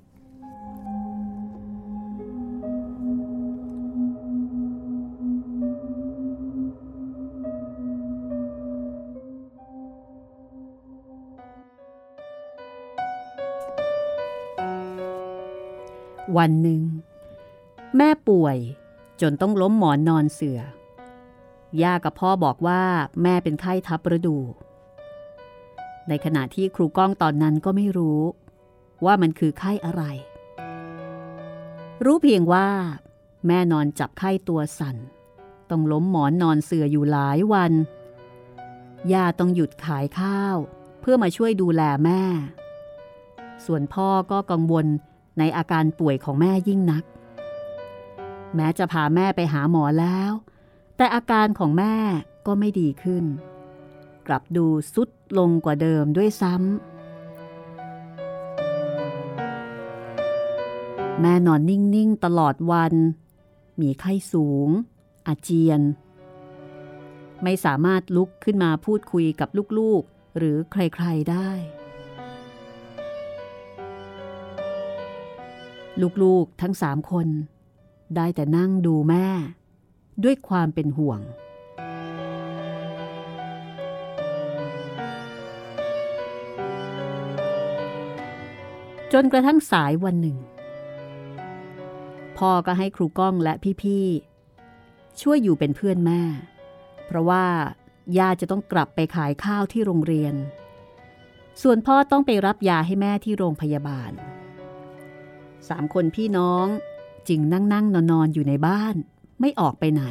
[16.38, 16.82] วันหนึ่ง
[17.98, 18.58] แม่ป่วย
[19.22, 20.60] จนต้องล้มหมอนนอนเสือ
[21.82, 22.82] ย่ากับพ่อบอกว่า
[23.24, 24.38] แม่เป็นไข้ทับฤดู
[26.08, 28.22] ในขณะที่ครูก้องตอนนั้นก็ไม่รู้
[29.06, 30.04] ว่ามันคือไข้อะไร
[32.06, 32.68] รู้เพียงว่า
[33.48, 34.98] แม่นอนจับไข้ตัวสั่น
[35.70, 37.72] ต้องล้มหมอนนอนเสื่ออยู่หลายวัน
[39.14, 40.58] ย่าต้องหยุดขายข้าว
[41.02, 42.24] เพื่อมาช่วยดูแลแม่
[43.66, 44.88] ส่วนพ่อก็กังวล
[45.40, 47.04] ในอาการป่วยของแม่ยิ่งนัก
[48.56, 50.32] แม้จะพาแม่ไปหาหมอแล้ว
[50.98, 51.96] แต่อาการของแม่
[52.46, 53.26] ก็ไม่ดีขึ้น
[54.28, 56.66] กลับดูสุดลงกว่าเดิมด้วยซ้ำ
[61.22, 62.94] แม่นอนนิ่ง ๆ ตลอดวัน
[63.82, 64.70] มีไข้สูง
[65.28, 65.82] อาเจียน
[67.44, 71.50] ไม่สามารถลุกขึ้นมาพูดคุยกับลูก ๆ หรือใคร ๆ ได้
[76.24, 77.28] ลูกๆทั้งสามคน
[78.16, 79.28] ได้แต่นั่งดูแม่
[80.24, 81.20] ด้วยความเป็นห่วง
[89.14, 90.38] จนกระทั่งสายวันหนึ่ง
[92.38, 96.22] พ่อก็ให้ครูก้องและพี่ๆ ช่วยอยู่เป็นเพื่อนแม่
[97.06, 97.46] เพราะว่า
[98.18, 100.36] ย่าจะต้องกลับไปขายข้าวที่โรงเรียน
[101.62, 104.12] ส่วนพ่อต้องไปรับยาให้แม่ที่โรงพยาบาล
[105.70, 106.66] สามคนพี่น้อง
[107.28, 108.96] จึงนั่งนั่งนอนนอนอยู่ในบ้าน
[109.40, 110.04] ไม่ออกไปไหน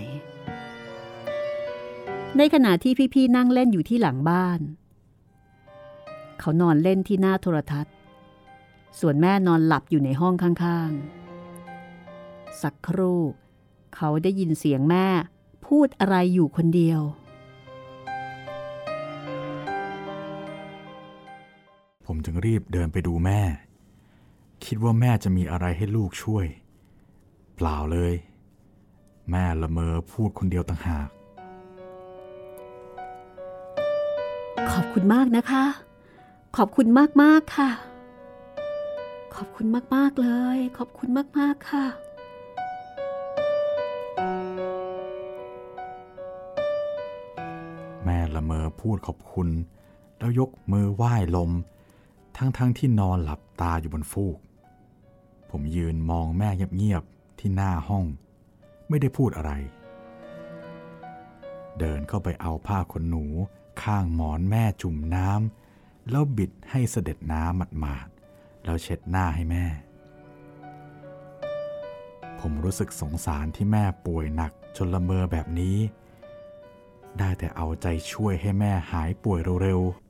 [2.37, 4.61] ในขณะที่พี่ๆนั่งเล่นอยู่ที่หลังบ้าน
[6.41, 7.95] เขานอนเล่นที่หน้าโทรทัศน์
[9.01, 13.23] ส่วนแม่นอนหลับอยู่ในห้องข้างๆ สักครู่
[13.97, 15.07] เขาได้ยินเสียงแม่
[15.67, 17.01] พูดอะไรอยู่คนเดียว
[22.07, 23.41] ผมจึงรีบเดินไปดูแม่
[24.67, 26.47] คิดว่าแม่จะมีอะไรให้ลูกช่วย
[27.57, 28.15] เปล่าเลย
[29.31, 31.09] แม่ละเมอพูดคนเดียวต่างหาก
[34.73, 35.65] ขอบคุณมากนะคะ
[36.57, 36.87] ขอบคุณ
[37.23, 37.71] มากๆค่ะ
[39.35, 41.85] ขอบคุณมากๆเลย ขอบคุณมากๆค่ะ
[48.05, 49.49] แม่ละเมอพูดขอบคุณ
[50.19, 51.51] แล้วยกมือไหว้ลม
[52.37, 54.39] ทั้งๆทที่นอนหลับตาอยู่บนฟูก
[55.51, 58.05] ผมยืนมองแม่เงียบๆที่หน้าห้อง
[58.89, 59.53] ไม่ได้พูดอะไร
[61.79, 63.25] เดินเข้าไปเอาผ้าขนหนู
[63.83, 69.65] ข้างหมอนแม่จุ่มน้ำแล้วบิดให้เสด็จน้ำหมาดๆแล้วเช็ดหน้าให้แม่
[72.41, 75.77] ผมรู้สึกสงสารที่แม่ป่วยหนักจนละเมอแบบนี้
[77.19, 80.06] ได้แต่เอาใจช่วยให้แม่หายป่วยเร็วๆ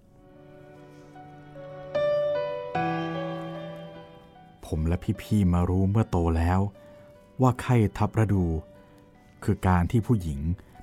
[4.66, 6.60] ผมและพี่ๆมารู้เมื่อโตแล้ว
[7.40, 8.44] ว่าไข้ทับฤดู
[9.44, 10.40] คือการที่ผู้หญิง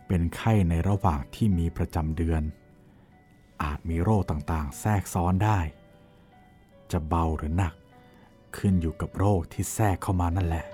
[0.07, 2.41] เป็นไข้ในระหว่างที่มีประจำเดือน
[3.63, 5.59] อาจมีโรคต่างๆ แทรกซ้อนได้
[6.91, 7.73] จะเบาหรือหนัก
[8.57, 10.65] ขึ้นอยู่กับโรคที่แทรกเข้ามานั่นแหละ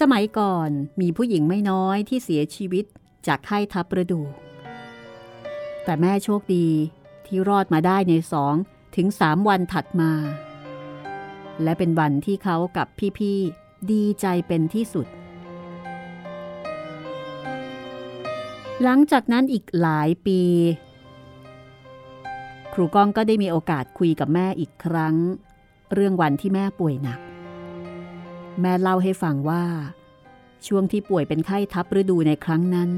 [0.00, 2.84] สมัยก่อนมีผู้หญิงไม่น้อยที่เสียชีวิต
[3.26, 4.22] จากไข้ทับฤดู
[5.84, 6.68] แต่แม่โชคดี
[7.28, 8.54] ที่รอดมาได้ในสอง
[8.96, 10.12] ถึงสามวันถัดมา
[11.62, 12.86] และเป็นวันที่เขากับ
[13.18, 15.06] พี่ๆดีใจเป็นที่สุด
[18.82, 20.40] หลังจากนั้นอีกหลายปี
[22.72, 25.14] ครูก้องก็ได้มีโอกาสคุยกับแม่อีกครั้ง
[25.94, 27.20] เรื่องวันที่แม่ป่วยหนัก
[28.60, 29.64] แม่เล่าให้ฟังว่า
[30.66, 32.90] ช่วงที่ป่วยเป็นไข้ทับฤดูในครั้งนั้น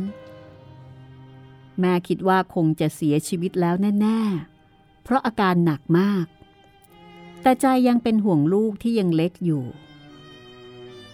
[1.80, 4.20] แม่คิดว่าคงจะเสียชีวิตแล้วแน่
[4.62, 6.26] ๆ เพราะอาการหนักมาก
[7.42, 9.64] แต่ใจยังเป็นห่วงลูกที่ยังเล็กอยู่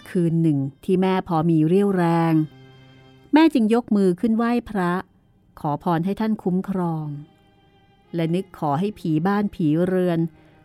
[0.09, 2.33] คืนหนึ่งที่แม่พอมีเรี่ยวแรง
[3.33, 4.93] แม่จึงยกมือขึ้นไหว้พระ
[5.59, 7.07] ขอพรให้ท่านคุ้มครอง
[8.15, 10.19] และนึกขอให้ผีบ้านผีเรือน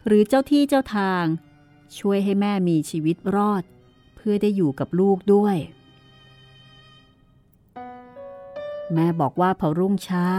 [0.07, 1.25] หรือเจ้าที่เจ้าทาง
[1.99, 3.63] ช่วยให้แม่มีชีวิตรอด
[4.17, 5.57] เพื่อได้อยู่กับลูกด้วย
[8.95, 10.31] แม่บอกว่าพอรุ่งเช้า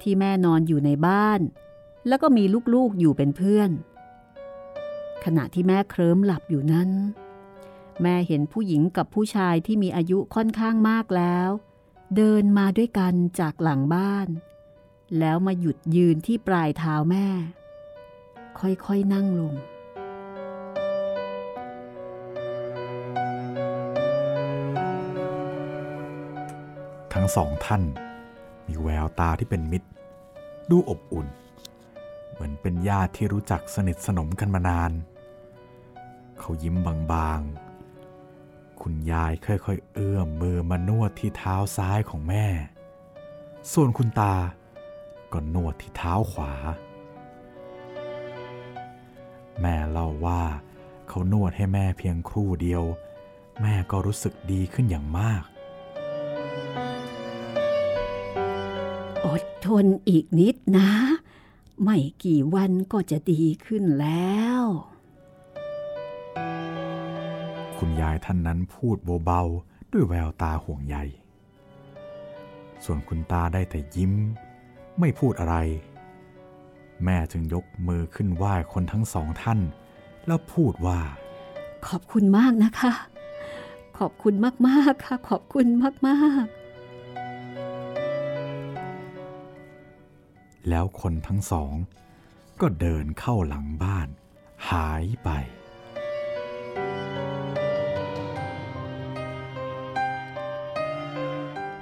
[0.00, 1.40] ที่แม่นอนอยู่ในบ้าน
[2.08, 2.44] แล้วก็มี
[2.74, 3.70] ลูกๆอยู่เป็นเพื่อน
[5.24, 6.90] ขณะที่แม่เคลิ้มหลับอยู่นั้น
[8.02, 11.50] แม่เห็นผู้หญิงกับผู้ชายที่มีอายุค่อนข้างมากแล้ว
[12.16, 14.28] เดินมาด้วยกันจากหลังบ้าน
[15.18, 17.26] แล้วมาหยุดยืนที่ปลายเท้าแม่
[18.58, 19.54] ค่อยๆนั่งลง
[27.12, 27.82] ทั้งสองท่าน
[28.66, 29.88] มีแววตาที่เป็นมิตร
[30.70, 31.26] ดูอบอุ่น
[32.30, 34.92] เหมือนเป็นญาติที่รู้จักสนิทสนมกันมานาน
[36.38, 36.74] เขายิ้ม
[37.12, 42.46] บางๆ คุณยายค่อยๆ เอื้อมมือมานวดที่เท้าซ้ายของแม่
[43.72, 44.34] ส่วนคุณตา
[45.32, 46.52] ก็นวดที่เท้าขวา
[49.60, 50.42] แม่เล่าว่า
[51.08, 52.82] เขานวดให้แม่เพียงครู่เดียว
[53.62, 55.42] แม่ก็รู้สึกดีขึ้นอย่างมาก
[59.30, 60.90] อดทนอีกนิดนะ
[61.82, 64.62] ไม่กี่วันก็จะดีขึ้นแล้ว
[67.78, 70.96] คุณยายท่านนั้นพูดเบาๆ ด้วยแววตาห่วงใย
[72.84, 74.12] ส่วนคุณตาได้แต่ยิ้ม
[74.98, 75.56] ไม่พูดอะไร
[77.04, 79.60] แม่จึงยกมือขึ้นไหว้คนทั้งสองท่าน
[80.26, 81.00] แล้วพูดว่า
[81.86, 82.92] ขอบคุณมากนะคะ
[83.98, 84.34] ขอบคุณ
[84.66, 85.66] มากๆค่ะ ขอบคุณ
[86.06, 86.59] มากๆ
[90.68, 91.74] แล้วคนทั้งสอง
[92.60, 94.08] ก็เดินเข้าหลังบ้าน
[94.70, 95.30] หายไป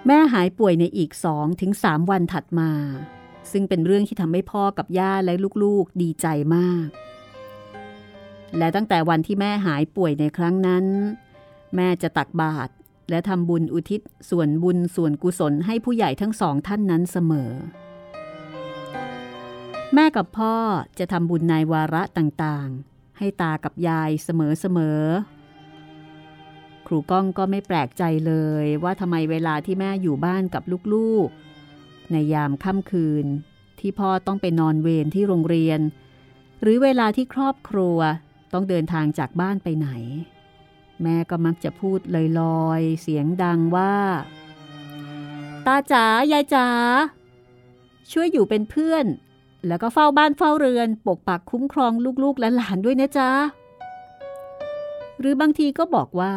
[0.06, 2.70] แม่หายป่วยในอีกสองถึงสามวันถัดมา
[3.52, 6.88] ซึ่งเป็นเรื่องที่ทำให้พ่อกับย่าและลูกๆดีใจมาก
[8.58, 10.84] และตั้งแต่วันที่แม่หายป่วยในครั้งนั้น
[11.76, 12.72] แม่จะตักบาตร
[13.10, 17.50] และทำบุญอุทิศส่วนบุญส่วนกุศลให้ผู้ใหญ่ทั้งสองท่านนั้นเสมอ
[19.94, 20.55] แม่กับพ่อ
[20.98, 30.62] จะทำบุญในวาระต่างๆ ให้ตากับยายเสมอๆ ครูก้องก็ไม่แปลกใจเลยว่าทำไมเวลาที่แม่อยู่บ้านกับ
[30.94, 33.27] ลูกๆ ในยามค่ำคืน
[33.81, 35.81] ที่พ่อต้องไปนอนเวรที่โรงเรียน
[36.62, 37.98] หรือเวลาที่ครอบครัว
[38.53, 39.88] ต้องเดินทางจากบ้านไปไหน
[41.03, 42.01] แม่ก็มักจะพูด
[42.40, 43.96] ลอยๆ เสียงดังว่า
[45.66, 46.68] ตาจ๋ายายจ๋า
[48.12, 49.07] ช่วยอยู่เป็นเพื่อน
[49.66, 51.92] แล้วก็เฝ้าบ้านเฝ้าเรือน ปกปักคุ้มครอง
[52.22, 53.30] ลูกๆและหลานด้วยนะจ๊ะ
[55.20, 56.34] หรือบางทีก็บอกว่า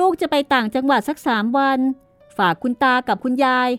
[0.00, 1.78] ลูกๆจะไปต่างจังหวัดสักสามวัน
[2.38, 3.70] ฝากคุณตากับคุณยาย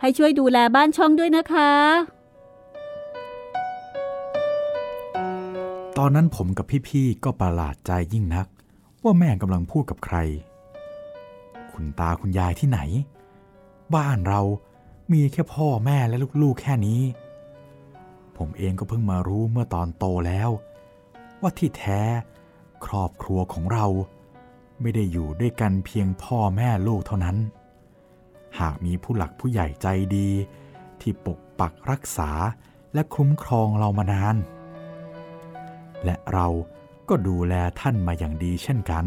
[0.00, 1.70] ให้ช่วยดูแลบ้านช่องด้วยนะคะ
[5.98, 8.46] ตอนนั้นผมกับพี่ๆก็ประหลาดใจยิ่งนัก
[9.02, 10.16] ว่าแม่กำลังพูดกับใคร
[11.72, 12.80] คุณตาคุณยายที่ไหน
[13.94, 14.40] บ้านเรา
[15.12, 17.02] มีแค่พ่อแม่และลูกๆแค่นี้
[18.36, 20.50] ผมเองก็เพิ่งมารู้เมื่อตอนโตแล้ว
[21.40, 22.00] ว่าที่แท้
[22.86, 23.86] ครอบครัวของเรา
[24.80, 27.36] ไม่ได้อยู่ด้วยกันเพียงพ่อแม่ลูกเท่านั้น
[28.58, 30.28] หากมีผู้หลักผู้ใหญ่ใจดี
[31.00, 32.30] ที่ปกปักรักษา
[32.94, 34.36] และคุ้มครองเรามานาน
[36.04, 36.46] และเรา
[37.08, 39.04] ก็ดูแลท่านมาอย่างดีเช่นกัน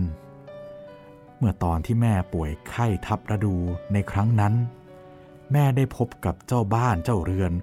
[1.38, 3.56] เมื่อตอนที่แม่ป่วยไข้ทับระดู
[3.94, 4.54] ในครั้งนั้น
[5.58, 7.54] แม่ได้พบกับเจ้าบ้านเจ้าเรือน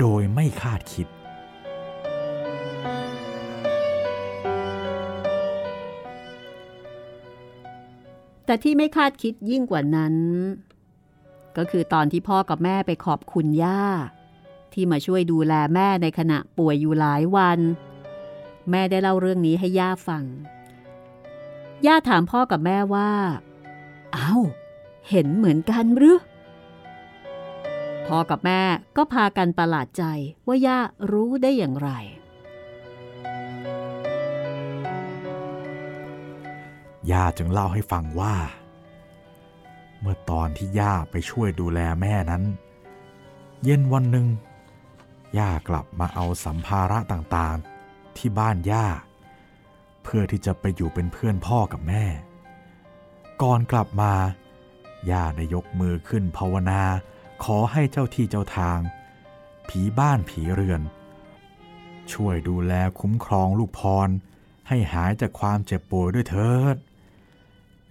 [0.00, 1.06] โดยไม่คาดคิด
[8.44, 10.14] แต่ที่ไม่คาดคิดยิ่งกว่านั้น
[11.56, 13.84] ก็คือตอนที่พ่อกับแม่ไปขอบคุณย่า
[14.72, 17.58] ที่มาช่วยดูแลแม่ในขณะป่วยอยู่หลายวัน
[18.70, 20.24] แม่ได้เล่าเรื่องนี้ให้ย่าฟัง
[21.86, 23.10] ย่าถามพ่อกับแม่ว่า
[24.14, 24.34] เอา้า
[25.08, 26.18] เห็นเหมือนกันหรือ
[28.06, 28.62] พ่อกับแม่
[28.96, 30.04] ก็พากันประหลาดใจ
[30.46, 30.78] ว่าย่า
[31.12, 31.90] รู้ได้อย่างไร
[37.10, 38.34] ย่าจึงเล่าให้ฟังว่า
[40.00, 42.42] เมื่อตอนที่ย่าไปช่วยดูแลแม่นั้น
[43.64, 44.26] เย็นวันหนึ่ง
[45.38, 48.86] ย่ากลับมาเอาสัมภาระต่างๆที่บ้านย่า
[50.02, 52.04] เพื่อที่จะไปอยู่เป็นเพื่อนพ่อกับแม่
[53.42, 54.12] ก่อนกลับมา
[55.10, 56.82] ย่าได้ยกมือขึ้นภาวนา
[57.44, 58.80] ขอให้เจ้าที่เจ้าทาง
[59.68, 60.82] ผีบ้านผีเรือน
[62.12, 64.08] ช่วยดูแลคุ้มครองลูกพร
[64.68, 66.76] ให้หายจากความเจ็บป่วยด้วยเถิด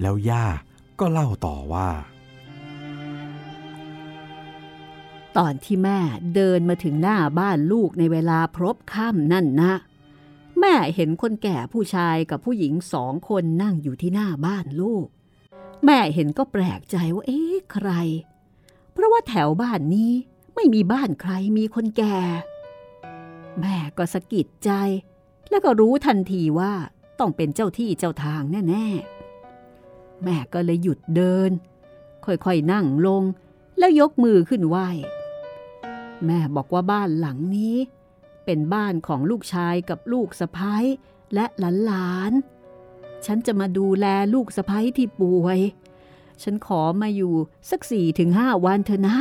[0.01, 0.45] แล้วย่า
[0.99, 1.89] ก็เล่าต่อว่า
[5.37, 5.99] ตอนที่แม่
[6.35, 9.73] เดินมาถึงหน้าบ้านลูกในเวลาพรบค่ำนั่นนะ
[10.60, 15.06] แม่เห็นคนแก่ผู้ชายกับผู้หญิงสองคนนั่งอยู่ที่หน้าบ้านลูก
[15.85, 17.89] แม่เห็นก็แปลกใจว่าเอ๊ะใคร
[18.94, 20.12] เพราะว่าแถวบ้านนี้
[20.56, 22.17] ไม่มีบ้านใครมีคนแก่
[23.60, 24.71] แม่ก็สะกิดใจ
[25.50, 26.73] แล้วก็รู้ทันทีว่า
[27.19, 31.52] ต้องเป็นเจ้าที่เจ้าทางแน่ๆ แม่ก็เลยหยุดเดิน
[32.25, 33.23] ค่อยๆนั่งลง
[33.77, 34.77] แล้วยกมือขึ้นไหว
[36.25, 37.77] แม่บอกว่าบ้านหลังนี้
[38.46, 40.85] เป็นบ้านของลูกชายกับลูกสะพ้าย
[41.33, 41.46] และ
[41.85, 45.60] หลานๆ ฉันจะมาดูแลลูกสะพ้ายที่ป่วย
[46.44, 47.33] ฉันขอมาอยู่
[47.69, 49.17] สักสี่ถึงห้าวันเถอะนะ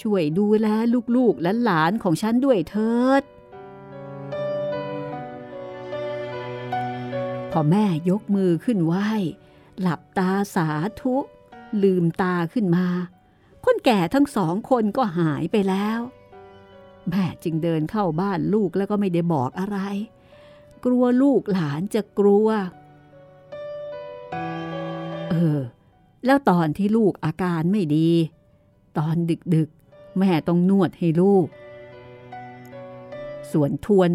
[0.00, 0.66] ช่วยดูแล
[1.16, 3.22] ลูกๆและหลานของฉันด้วยเถิด
[7.50, 8.94] พอแม่ยกมือขึ้นไหว
[9.80, 10.68] หลับตาสา
[11.00, 11.16] ธุ
[11.82, 12.86] ลืมตาขึ้นมา
[13.64, 16.00] คนแก่ทั้งสองคนก็หายไปแล้ว
[17.10, 19.78] แม่จึงเดินเข้าบ้านลูกแล้วก็ไม่ได้บอกอะไร
[20.84, 22.48] กลัวลูกหลานจะกลัว
[25.30, 25.60] เออ
[26.24, 28.10] แล้วตอนที่ลูกอาการไม่ดี
[28.98, 29.16] ตอน
[29.54, 31.46] ดึกๆ แม่ต้องนวดให้ลูก
[33.52, 34.10] ส่วนทวน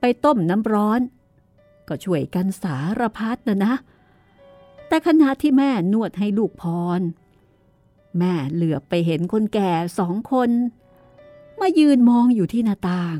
[0.00, 1.00] ไปต้มน้ำร้อน
[1.88, 3.74] ก็ช่วยกันสารพัดนะนะ
[4.88, 6.64] แต่ขณะที่แม่นวดให้ลูกพ
[6.98, 7.00] ร
[8.18, 10.50] แม่เหลือไปเห็นคนแก่สองคน
[11.60, 13.18] มายืนมองอยู่ที่หน้าต่าง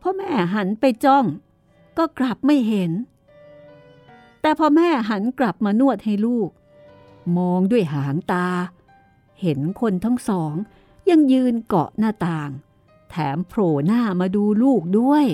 [0.00, 1.24] พอแม่หันไปจ้อง
[1.98, 2.90] ก็กลับไม่เห็น
[4.40, 6.48] แต่พอแม่หันกลับมานวดให้ลูก
[7.36, 8.48] มองด้วยหางตา
[9.40, 10.54] เห็นคนทั้งสอง
[11.10, 12.50] ยังยืนเกาะหน้าต่าง
[13.10, 15.26] แถมโผล่หน้ามาดูลูกด้วย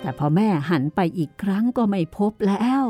[0.00, 2.84] แต่พอแม่หันไปอีกครั้งก็ไม่พบแล้ว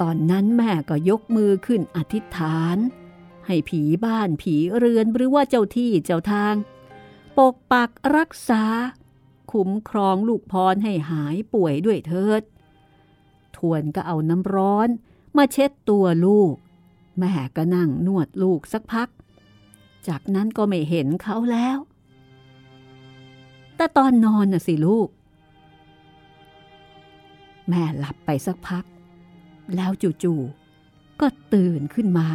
[0.00, 2.76] ตอนนั้นแม่ก็ยกมือขึ้นอธิษฐาน
[3.46, 6.54] ให้ผีบ้านผีเรือนหรือว่าเจ้าที่เจ้าทาง
[7.38, 8.64] ปกปักรักษา
[9.52, 12.42] คุ้มครองลูกพรให้หายป่วยด้วยเถิด
[13.58, 14.88] ทวนก็เอาน้ำร้อน
[15.36, 16.54] มาเช็ดตัวลูก
[17.18, 19.08] แม่ก็นั่งนวดลูกสักพัก
[20.08, 21.78] จากนั้นก็ไม่เห็นเขาแล้ว
[23.76, 25.08] แต่ตอนนอนน่ะสิลูก
[27.68, 28.84] แม่หลับไปสักพัก
[29.76, 29.90] แล้ว
[30.22, 32.28] จู่ๆก็ตื่นขึ้นมา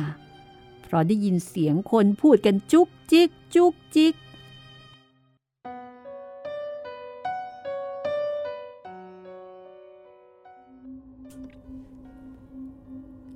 [0.82, 4.14] เพราะได้ยินเสียงคนพูดกันจุกจิกจุกจิก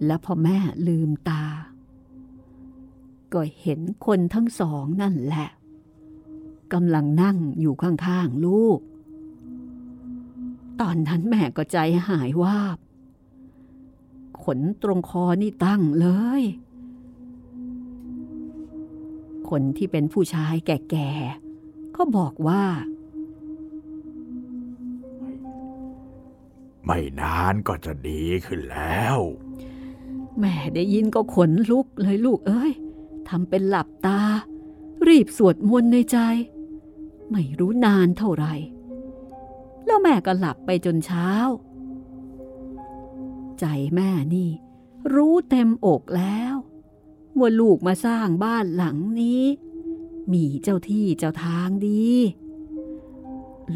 [0.06, 1.46] และพอแม่ลืมตา
[3.34, 5.50] ก็เห็นคนทั้งสองนั่นแหละ
[6.74, 8.80] กำลังนั่งอยู่ข้างๆลูก
[10.82, 11.78] ตอนนั้นแม่ก็ใจ
[12.10, 12.78] หายวาบ
[14.44, 16.08] ขนตรงคอนี่ตั้งเล
[16.42, 16.44] ย
[19.50, 22.64] คนที่เป็นผู้ชายแก่ๆก็บอกว่า
[26.86, 29.18] ไม่นานก็จะดีขึ้นแล้ว
[30.40, 32.72] แม่ได้ยินก็ขนลุกเลยลูกเอ้ย
[33.28, 34.22] ทำเป็นหลับตา
[35.08, 36.18] รีบสวดมนต์ในใจ
[37.32, 38.54] ไม่รู้นานเท่าไหร่
[39.86, 41.30] แล้วแม่ก็หลับไปจนเช้า
[43.60, 43.66] ใจ
[43.96, 44.50] แม่นี่
[45.14, 46.56] รู้เต็มอกแล้ว
[47.40, 49.44] ว่าลูกมาสร้างบ้านหลังนี้
[50.34, 52.08] มีเจ้าที่เจ้าทางดี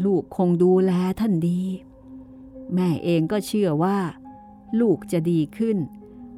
[0.04, 1.62] ลูกคงดูแลท่านดี
[2.74, 3.98] แม่เองก็เชื่อว่า
[4.80, 5.78] ลูกจะดีขึ้น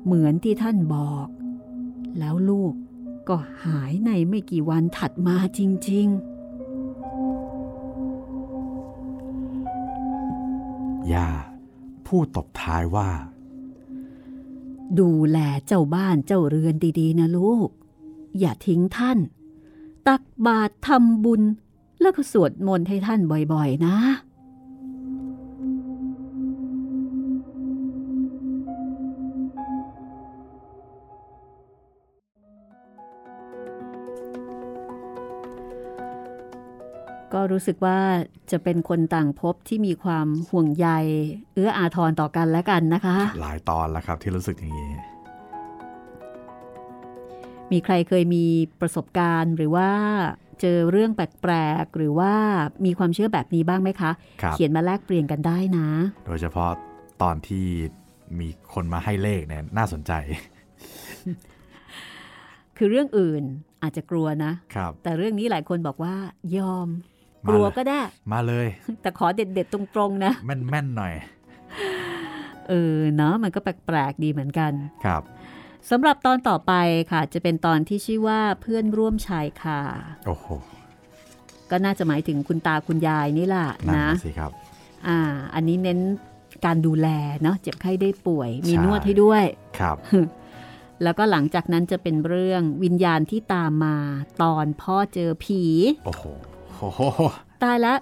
[0.05, 1.27] เหมือนที่ท่านบอก
[2.19, 2.75] แล้วลูก
[3.29, 6.09] ก็หายในไม่กี่วันถัดมาจริง
[11.13, 11.29] ย่า
[12.07, 17.69] พูดตบท้ายว่าๆดูแลเจ้าบ้านเจ้าเรือนดี ๆ นะลูก
[18.39, 19.19] อย่าทิ้งท่าน
[20.09, 21.43] ตักบาตรทำบุญ
[22.01, 23.21] แล้วก็สวดมนต์ให้ท่าน
[23.53, 23.97] บ่อย ๆ นะ
[37.35, 37.99] ก็รู้สึกว่า
[38.51, 40.89] จะเป็นคนต่างภพที่มีความห่วงใย
[41.55, 44.93] เอื้ออาทรต่อกันและกันนะคะ หลายตอนแล้วครับที่รู้สึกอย่างนี้
[47.73, 48.45] มีใครเคยมี
[48.81, 49.89] ประสบการณ์หรือว่า
[50.61, 52.33] เจอเรื่องแปลกๆหรือว่า
[52.85, 54.11] มีความเชื่อแบบนี้บ้างไหมคะ
[54.43, 55.89] ครับเขียนมาแลกเปลี่ยนกันได้นะ
[56.27, 56.71] โดยเฉพาะ
[57.23, 57.67] ตอนที่
[58.41, 60.13] มีคนมาให้เลขเนี่ยน่าสนใจ
[62.77, 63.43] คือเรื่องอื่น
[63.83, 66.15] อาจจะกลัวนะครับแต่เรื่องนี้หลายคนบอกว่า
[66.59, 67.14] ยอมมา
[67.49, 68.01] กลัวเลยก็ได้
[68.33, 68.67] มาเลย
[69.03, 71.15] แต่ขอเด็ดๆตรงๆนะ แม่นๆหน่อย
[72.69, 74.73] เออเนาะมันก็แปลกๆดีเหมือนกัน
[75.05, 75.23] ครับ
[75.91, 76.73] สำหรับตอนต่อไป
[77.13, 79.81] ค่ะ จะเป็นตอนที่ชื่อว่าเพื่อนร่วมชายคา
[80.27, 80.47] โอ้โห
[81.71, 84.51] ก็น่าจะหมายถึงคุณตาคุณยายนี่แหละนั่นนะน่ะสิครับ
[85.09, 85.19] อ่า
[85.55, 86.01] อันนี้เน้น
[86.65, 87.09] การดูแล
[87.43, 89.45] เนาะเจ็บไข้ได้ป่วย มีใช่นวดให้ด้วย
[89.79, 89.97] ครับ
[91.03, 93.97] แล้วก็หลังจากนั้นจะเป็นเรื่องวิญญาณที่ตามมา
[94.43, 95.63] ตอนพ่อเจอผี
[96.05, 96.64] โอ้โหโอ้โห
[97.65, 97.99] ตายแล้ว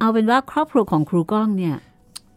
[0.00, 1.76] เอาเป็นว่าครอบครัวของครูก้องเนี่ย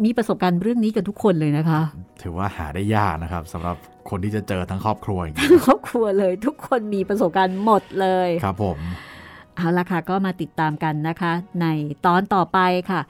[0.04, 1.82] มีประสบการณ์เรื่องนี้กันทุกคนเลยนะคะ
[2.22, 3.76] ถือว่าหาได้ยากนะครับสำหรับ
[4.10, 8.78] คนที่จะเจอทั้งครอบครัวอย่างนี้ครอบครัวเลย ทุกคนมีประสบการณ์หมดเลยครับผม
[9.56, 11.66] เอาละค่ะก็มาติดตามกันนะคะ ใน
[12.06, 12.60] ตอนต่อไป
[12.92, 13.02] ค่ะ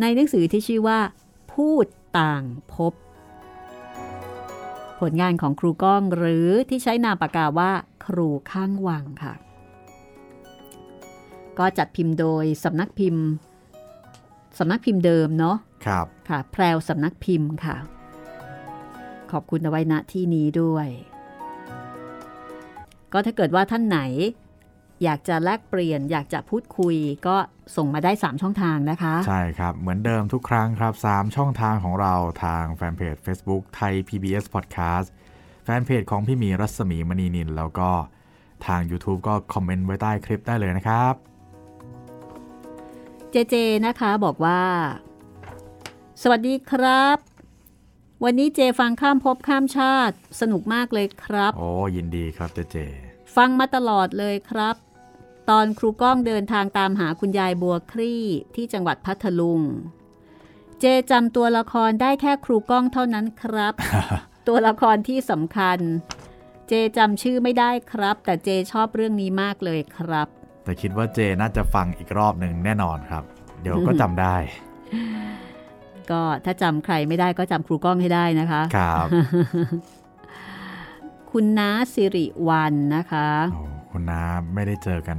[0.00, 0.98] ในหนังสือที่ชื่อว่า
[1.54, 1.86] พูด
[2.18, 2.42] ต่าง
[2.74, 2.92] พบ
[5.02, 7.70] ผผลงานของครูก้องหรือที่ใช้นามปากกาว่า
[8.06, 9.32] ครูข้างวังค่ะ
[11.58, 13.24] ก็จัดพิมพ์โดยสำนักพิมพ์
[14.58, 17.76] สำนักพิมพ์เดิมเนาะครับค่ะ แพรวสำนักพิมพ์ค่ะ
[19.32, 20.88] ขอบคุณเอาไว้ณที่นี้ด้วย
[23.12, 24.00] ก็ถ้าเกิดว่าท่านไหน
[25.04, 26.96] อยากจะแลกเปลี่ยน อยากจะพูดคุย
[27.26, 27.36] ก็
[27.76, 35.08] ส่งมาได้ 3 ช่องทางนะคะ ใช่ครับ เหมือนเดิมทุกครั้งครับ 3 ช่องทางของเราทางแฟนเพจ Facebook ไทย PBS Podcast
[35.64, 37.90] แฟนเพจของพี่หมีรัศมีมณีนินแล้วก็
[38.66, 41.14] ทาง YouTube ก็คอมเมนต์ไว้ใต้คลิปได้เลยนะครับ
[43.34, 43.56] เจเจ
[43.86, 44.62] นะคะบอกว่า
[46.22, 47.18] สวัสดีครับ
[48.24, 52.76] วันนี้เจฟังข้ามภพข้ามชาติสนุกมากเลยครับ โอ้ยินดีครับเจเจ
[53.36, 54.76] ฟังมาตลอดเลยครับ
[55.50, 58.24] ตอนครูก้องเดินทางตามหาคุณยายบัวคลี่
[58.54, 59.62] ที่จังหวัดพัทลุง
[60.80, 63.74] เจจำตัวละครได้แค่ครูก้องเท่านั้นครับ
[64.48, 65.78] ตัวละครที่สำคัญ
[66.68, 70.28] เจจำชื่อไม่ได้ครับ แต่เจชอบเรื่องนี้มากเลยครับ
[70.64, 73.24] แต่คิดว่าเจน่าจะฟังอีกรอบหนึ่งแน่นอนครับ
[73.60, 74.36] เดี๋ยวก็จำได้
[76.10, 79.06] ก็ถ้าจำใครไม่ได้ก็จำครูก้องให้ได้นะคะ ครับ
[81.30, 84.20] คุณน้าสิริวันนะคะโอ้คุณน้า
[84.54, 85.18] ไม่ได้เจอกัน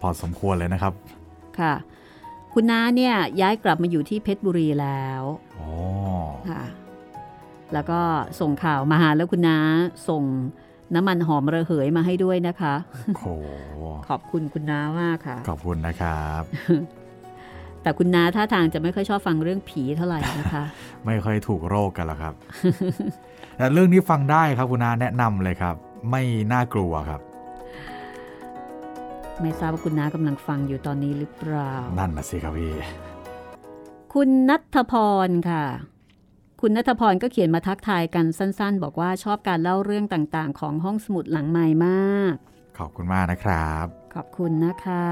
[0.00, 0.92] พอสมควรเลยนะครับ
[1.58, 1.74] ค่ะ
[2.54, 5.22] คุณน้าเนี่ยย้ายกลับมาอยู่ที่เพชรบุรีแล้ว
[5.56, 5.68] โอ้
[6.50, 6.64] ค่ะ
[7.72, 8.00] แล้วก็
[8.40, 9.58] ส่งข่าวมาหาแล้วคุณน้า
[10.08, 10.22] ส่ง
[10.94, 12.74] น้ำมันหอมระเหยมาให้ด้วยนะคะ
[13.18, 13.26] โห
[14.08, 16.42] ขอบคุณคุณน้ามากค่ะ ขอบคุณนะครับ
[17.82, 20.64] แต่คุณน้าท่าทางจะไม่ค่อยชอบฟังเรื่องผีเท่าไหร่นะคะ
[21.06, 22.34] ไม่ค่อยถูกโรคกันหรอกครับ
[23.56, 25.74] แต่เรื่องนี้ฟังได้ครับคุณน้าแนะนำเลยครับ
[26.10, 26.22] ไม่
[26.52, 27.20] น่ากลัวครับ
[29.40, 32.72] ไม่ทราบว่าคุณน้ากำลังฟังอยู่ตอนนี้หรือเปล่า นั่นนะสิครับพี่
[34.14, 34.94] คุณนัทพ
[35.28, 35.64] รค่ะ
[36.66, 42.34] คุณนัทพรก็เขียนมาทักทายกันสั้น ๆ บอกว่าชอบการเล่าเรื่องต่างๆ ของห้องสมุดหลังใหม่มาก
[42.78, 45.08] ขอบคุณมากนะครับ ขอบคุณนะคะ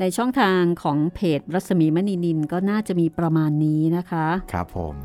[0.00, 4.96] ในช่องทางของเพจรัศมีมณีนินก็น่าจะมีประมาณนี้นะคะ ครับผม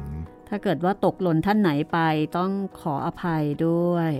[0.47, 1.99] ถ้าเกิดว่าตกหล่นท่านไหนไป
[2.37, 4.11] ต้องขออภัยด้วย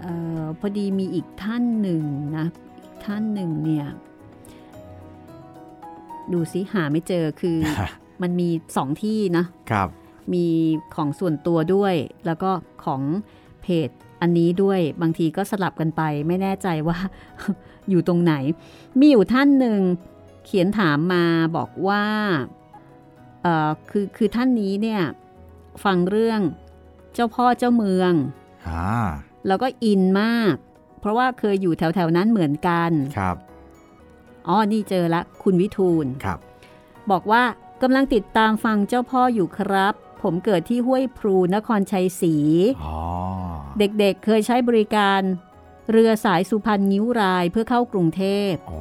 [0.00, 0.06] เอ
[0.40, 2.02] อพอดีมีอีกท่านหนึ่ง
[2.36, 2.46] นะ
[2.82, 3.86] อีกท่านหนึ่งเนี่ย
[6.32, 7.58] ดูสิหาไม่เจอคือ
[8.22, 9.88] มันมีสองที่นะครับ
[10.34, 10.46] มี
[10.94, 11.94] ของส่วนตัวด้วย
[12.26, 12.50] แล้วก็
[12.84, 13.02] ของ
[13.62, 13.88] เพจ
[14.20, 16.98] อันนี้ด้วยบางทีก็สลับกันไป ไม่แน่ใจว่า
[17.90, 18.34] อยู่ตรงไหน
[18.98, 19.80] มีอยู่ท่านหนึ่ง
[20.44, 21.24] เขียนถามมา
[21.56, 22.04] บอกว่า
[23.42, 25.02] เอ่อคือคือท่านนี้เนี่ย
[25.84, 26.40] ฟังเรื่อง
[27.14, 28.12] เจ้าพ่อเจ้าเมือง
[28.68, 28.86] อ่า
[29.46, 30.54] แล้วก็อินมาก
[31.00, 33.36] เพราะว่าเคยอยู่แถวๆนั้นเหมือนกันครับ
[34.48, 36.38] อ๋อนี่เจอละคุณวิทูลครับ
[37.10, 37.42] บอกว่า
[37.82, 42.34] กำลังติดตามฟังเจ้าพ่ออยู่ครับ ผมเกิดที่ห้วยพลูนครชัยศรี
[42.84, 42.98] อ๋อ
[43.78, 45.20] เด็กๆเคยใช้บริการ
[45.90, 48.80] เรือสายสุพรรณนิ้วรายเพื่อเข้ากรุงเทพโอ้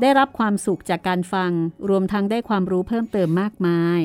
[0.00, 1.50] ได้รับความสุขจากการฟัง
[1.88, 4.00] รวมทั้งได้ความรู้เพิ่มเติมมากมาย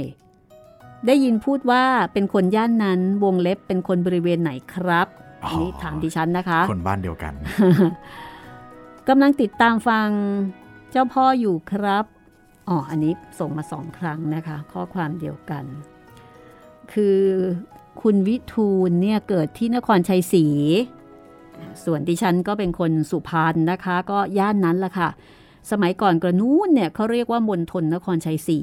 [1.06, 5.08] ได้ยินพูดว่าเป็นคนย่านนั้นวงเล็บเป็นคนบริเวณไหนครับ
[5.44, 7.34] อันนี้ถามดิฉันนะคะ คนบ้านเดียวกัน
[9.10, 10.10] กำลังติดตามฟัง
[10.92, 12.06] เจ้าพ่ออยู่ครับ
[12.70, 15.66] อ๋อ อันนี้ส่งมาสองครั้งนะคะ ข้อความเดียวกัน
[16.94, 17.20] คือ
[18.02, 20.46] คุณวิทูลเนี่ยเกิดที่นครชัยศรี
[21.86, 25.10] ส่วนดิฉันก็เป็นคนสุพรรณนะคะ ก็ย่านนั้นละค่ะ
[25.72, 28.60] สมัยก่อนกระนู้นเนี่ยเขาเรียกว่ามณฑลนครชัยศรี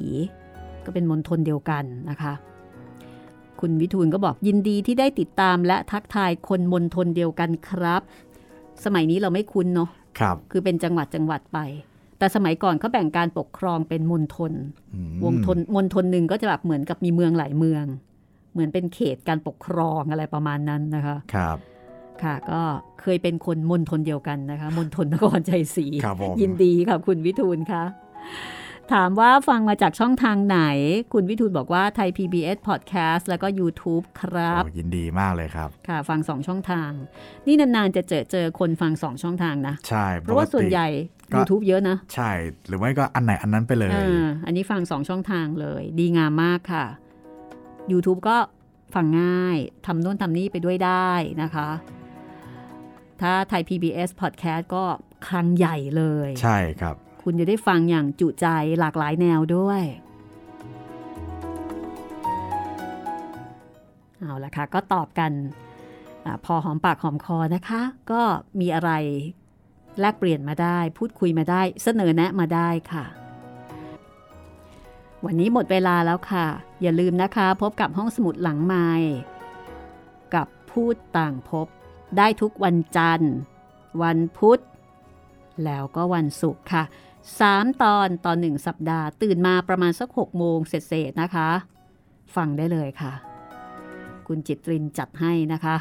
[0.85, 2.33] ก็เป็นมณฑลเดียวกันนะคะ
[3.59, 8.01] คุณวิทูลก็บอกยินดีที่ได้ติดตามและทักทายคนมณฑลเดียวกันครับ
[8.83, 9.89] สมัยนี้เราไม่คุ้นเนาะ
[10.19, 11.59] ครับ คือเป็นจังหวัดจังหวัดไป
[12.21, 14.51] แต่สมัยก่อนเขาแบ่งการปกครองเป็นมณฑล
[14.95, 17.85] อืมวงทนมณฑลหนึ่งก็จะแบบเหมือนกับมีเมืองหลายเมือง
[18.53, 21.57] เหมือนเป็นเขตการปกครองอะไรประมาณนั้นนะคะครับ
[22.23, 22.61] ค่ะก็
[23.01, 27.83] เคยเป็นคนมณฑลเดียวกันนะคะมณฑลนครชัยศรีครับผมยินดีค่ะคุณวิทูลค่ะ
[28.93, 30.59] ถามว่าฟังมาจากช่องทางไหน
[31.13, 36.91] คุณวิทูลบอกว่าไทย PBS Podcast แล้วก็ YouTube ครับโอ้ยินดีมากเลยครับ ค่ะ ฟังสองช่องทาง
[37.47, 42.31] นี่นานๆจะเจอเจอคนฟังสองช่องทางนะ ใช่ เพราะว่าปกติส่วนใหญ่ก็ YouTube เยอะนะ ใช่
[42.67, 46.85] หรือไม่ก็อันไหนอันนั้นไปเลยอ่าอันนี้ฟังสองช่องทางเลย ดีงามมากค่ะ
[47.91, 48.37] YouTube ก็
[48.95, 51.11] ฟังง่ายทำโน่นทำนี่ไปด้วยได้
[51.41, 51.69] นะคะ
[53.21, 54.83] ถ้าไทย PBS Podcast ก็
[55.27, 58.47] ครั้งใหญ่เลย ใช่ครับ คุณจะได้ฟังอย่างจุใจ
[58.79, 59.81] หลากหลายแนวด้วย
[64.19, 65.31] เอาละค่ะ ก็ตอบกัน
[66.25, 68.21] อาพอหอมปากหอมคอนะคะ ก็
[68.59, 68.91] มีอะไร
[69.99, 73.05] แลกเปลี่ยนมาได้ พูดคุยมาได้ เสนอแนะมาได้ค่ะ
[75.25, 76.45] วันนี้หมดเวลาแล้วค่ะ
[76.81, 78.89] อย่าลืมนะคะ พบกับห้องสมุดหลังไม้
[80.33, 81.67] กับพูดต่างพบ
[82.17, 83.33] ได้ทุกวันจันทร์
[84.03, 84.59] วันพุธ
[85.65, 86.83] แล้วก็วันศุกร์ค่ะ
[87.33, 91.49] 3 ตอนตอนหนึ่งสัปดาห์ ตื่นมาประมาณสัก6โมงเสร็จๆนะคะ
[92.35, 93.13] ฟังได้เลยค่ะ
[94.27, 95.75] คุณจิตรินจัดให้นะคะ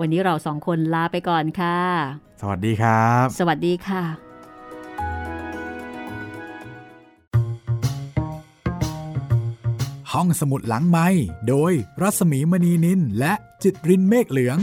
[0.00, 1.78] วันนี้เราสองคนลาไปก่อนค่ะ
[2.40, 4.02] สวัสดีครับ สวัสดีค่ะ
[10.12, 11.08] ห้องสมุดหลังไม้
[11.48, 11.72] โดย
[12.02, 13.32] รัสมีมณีนินและ
[13.62, 14.58] จิตรินเมฆเหลือง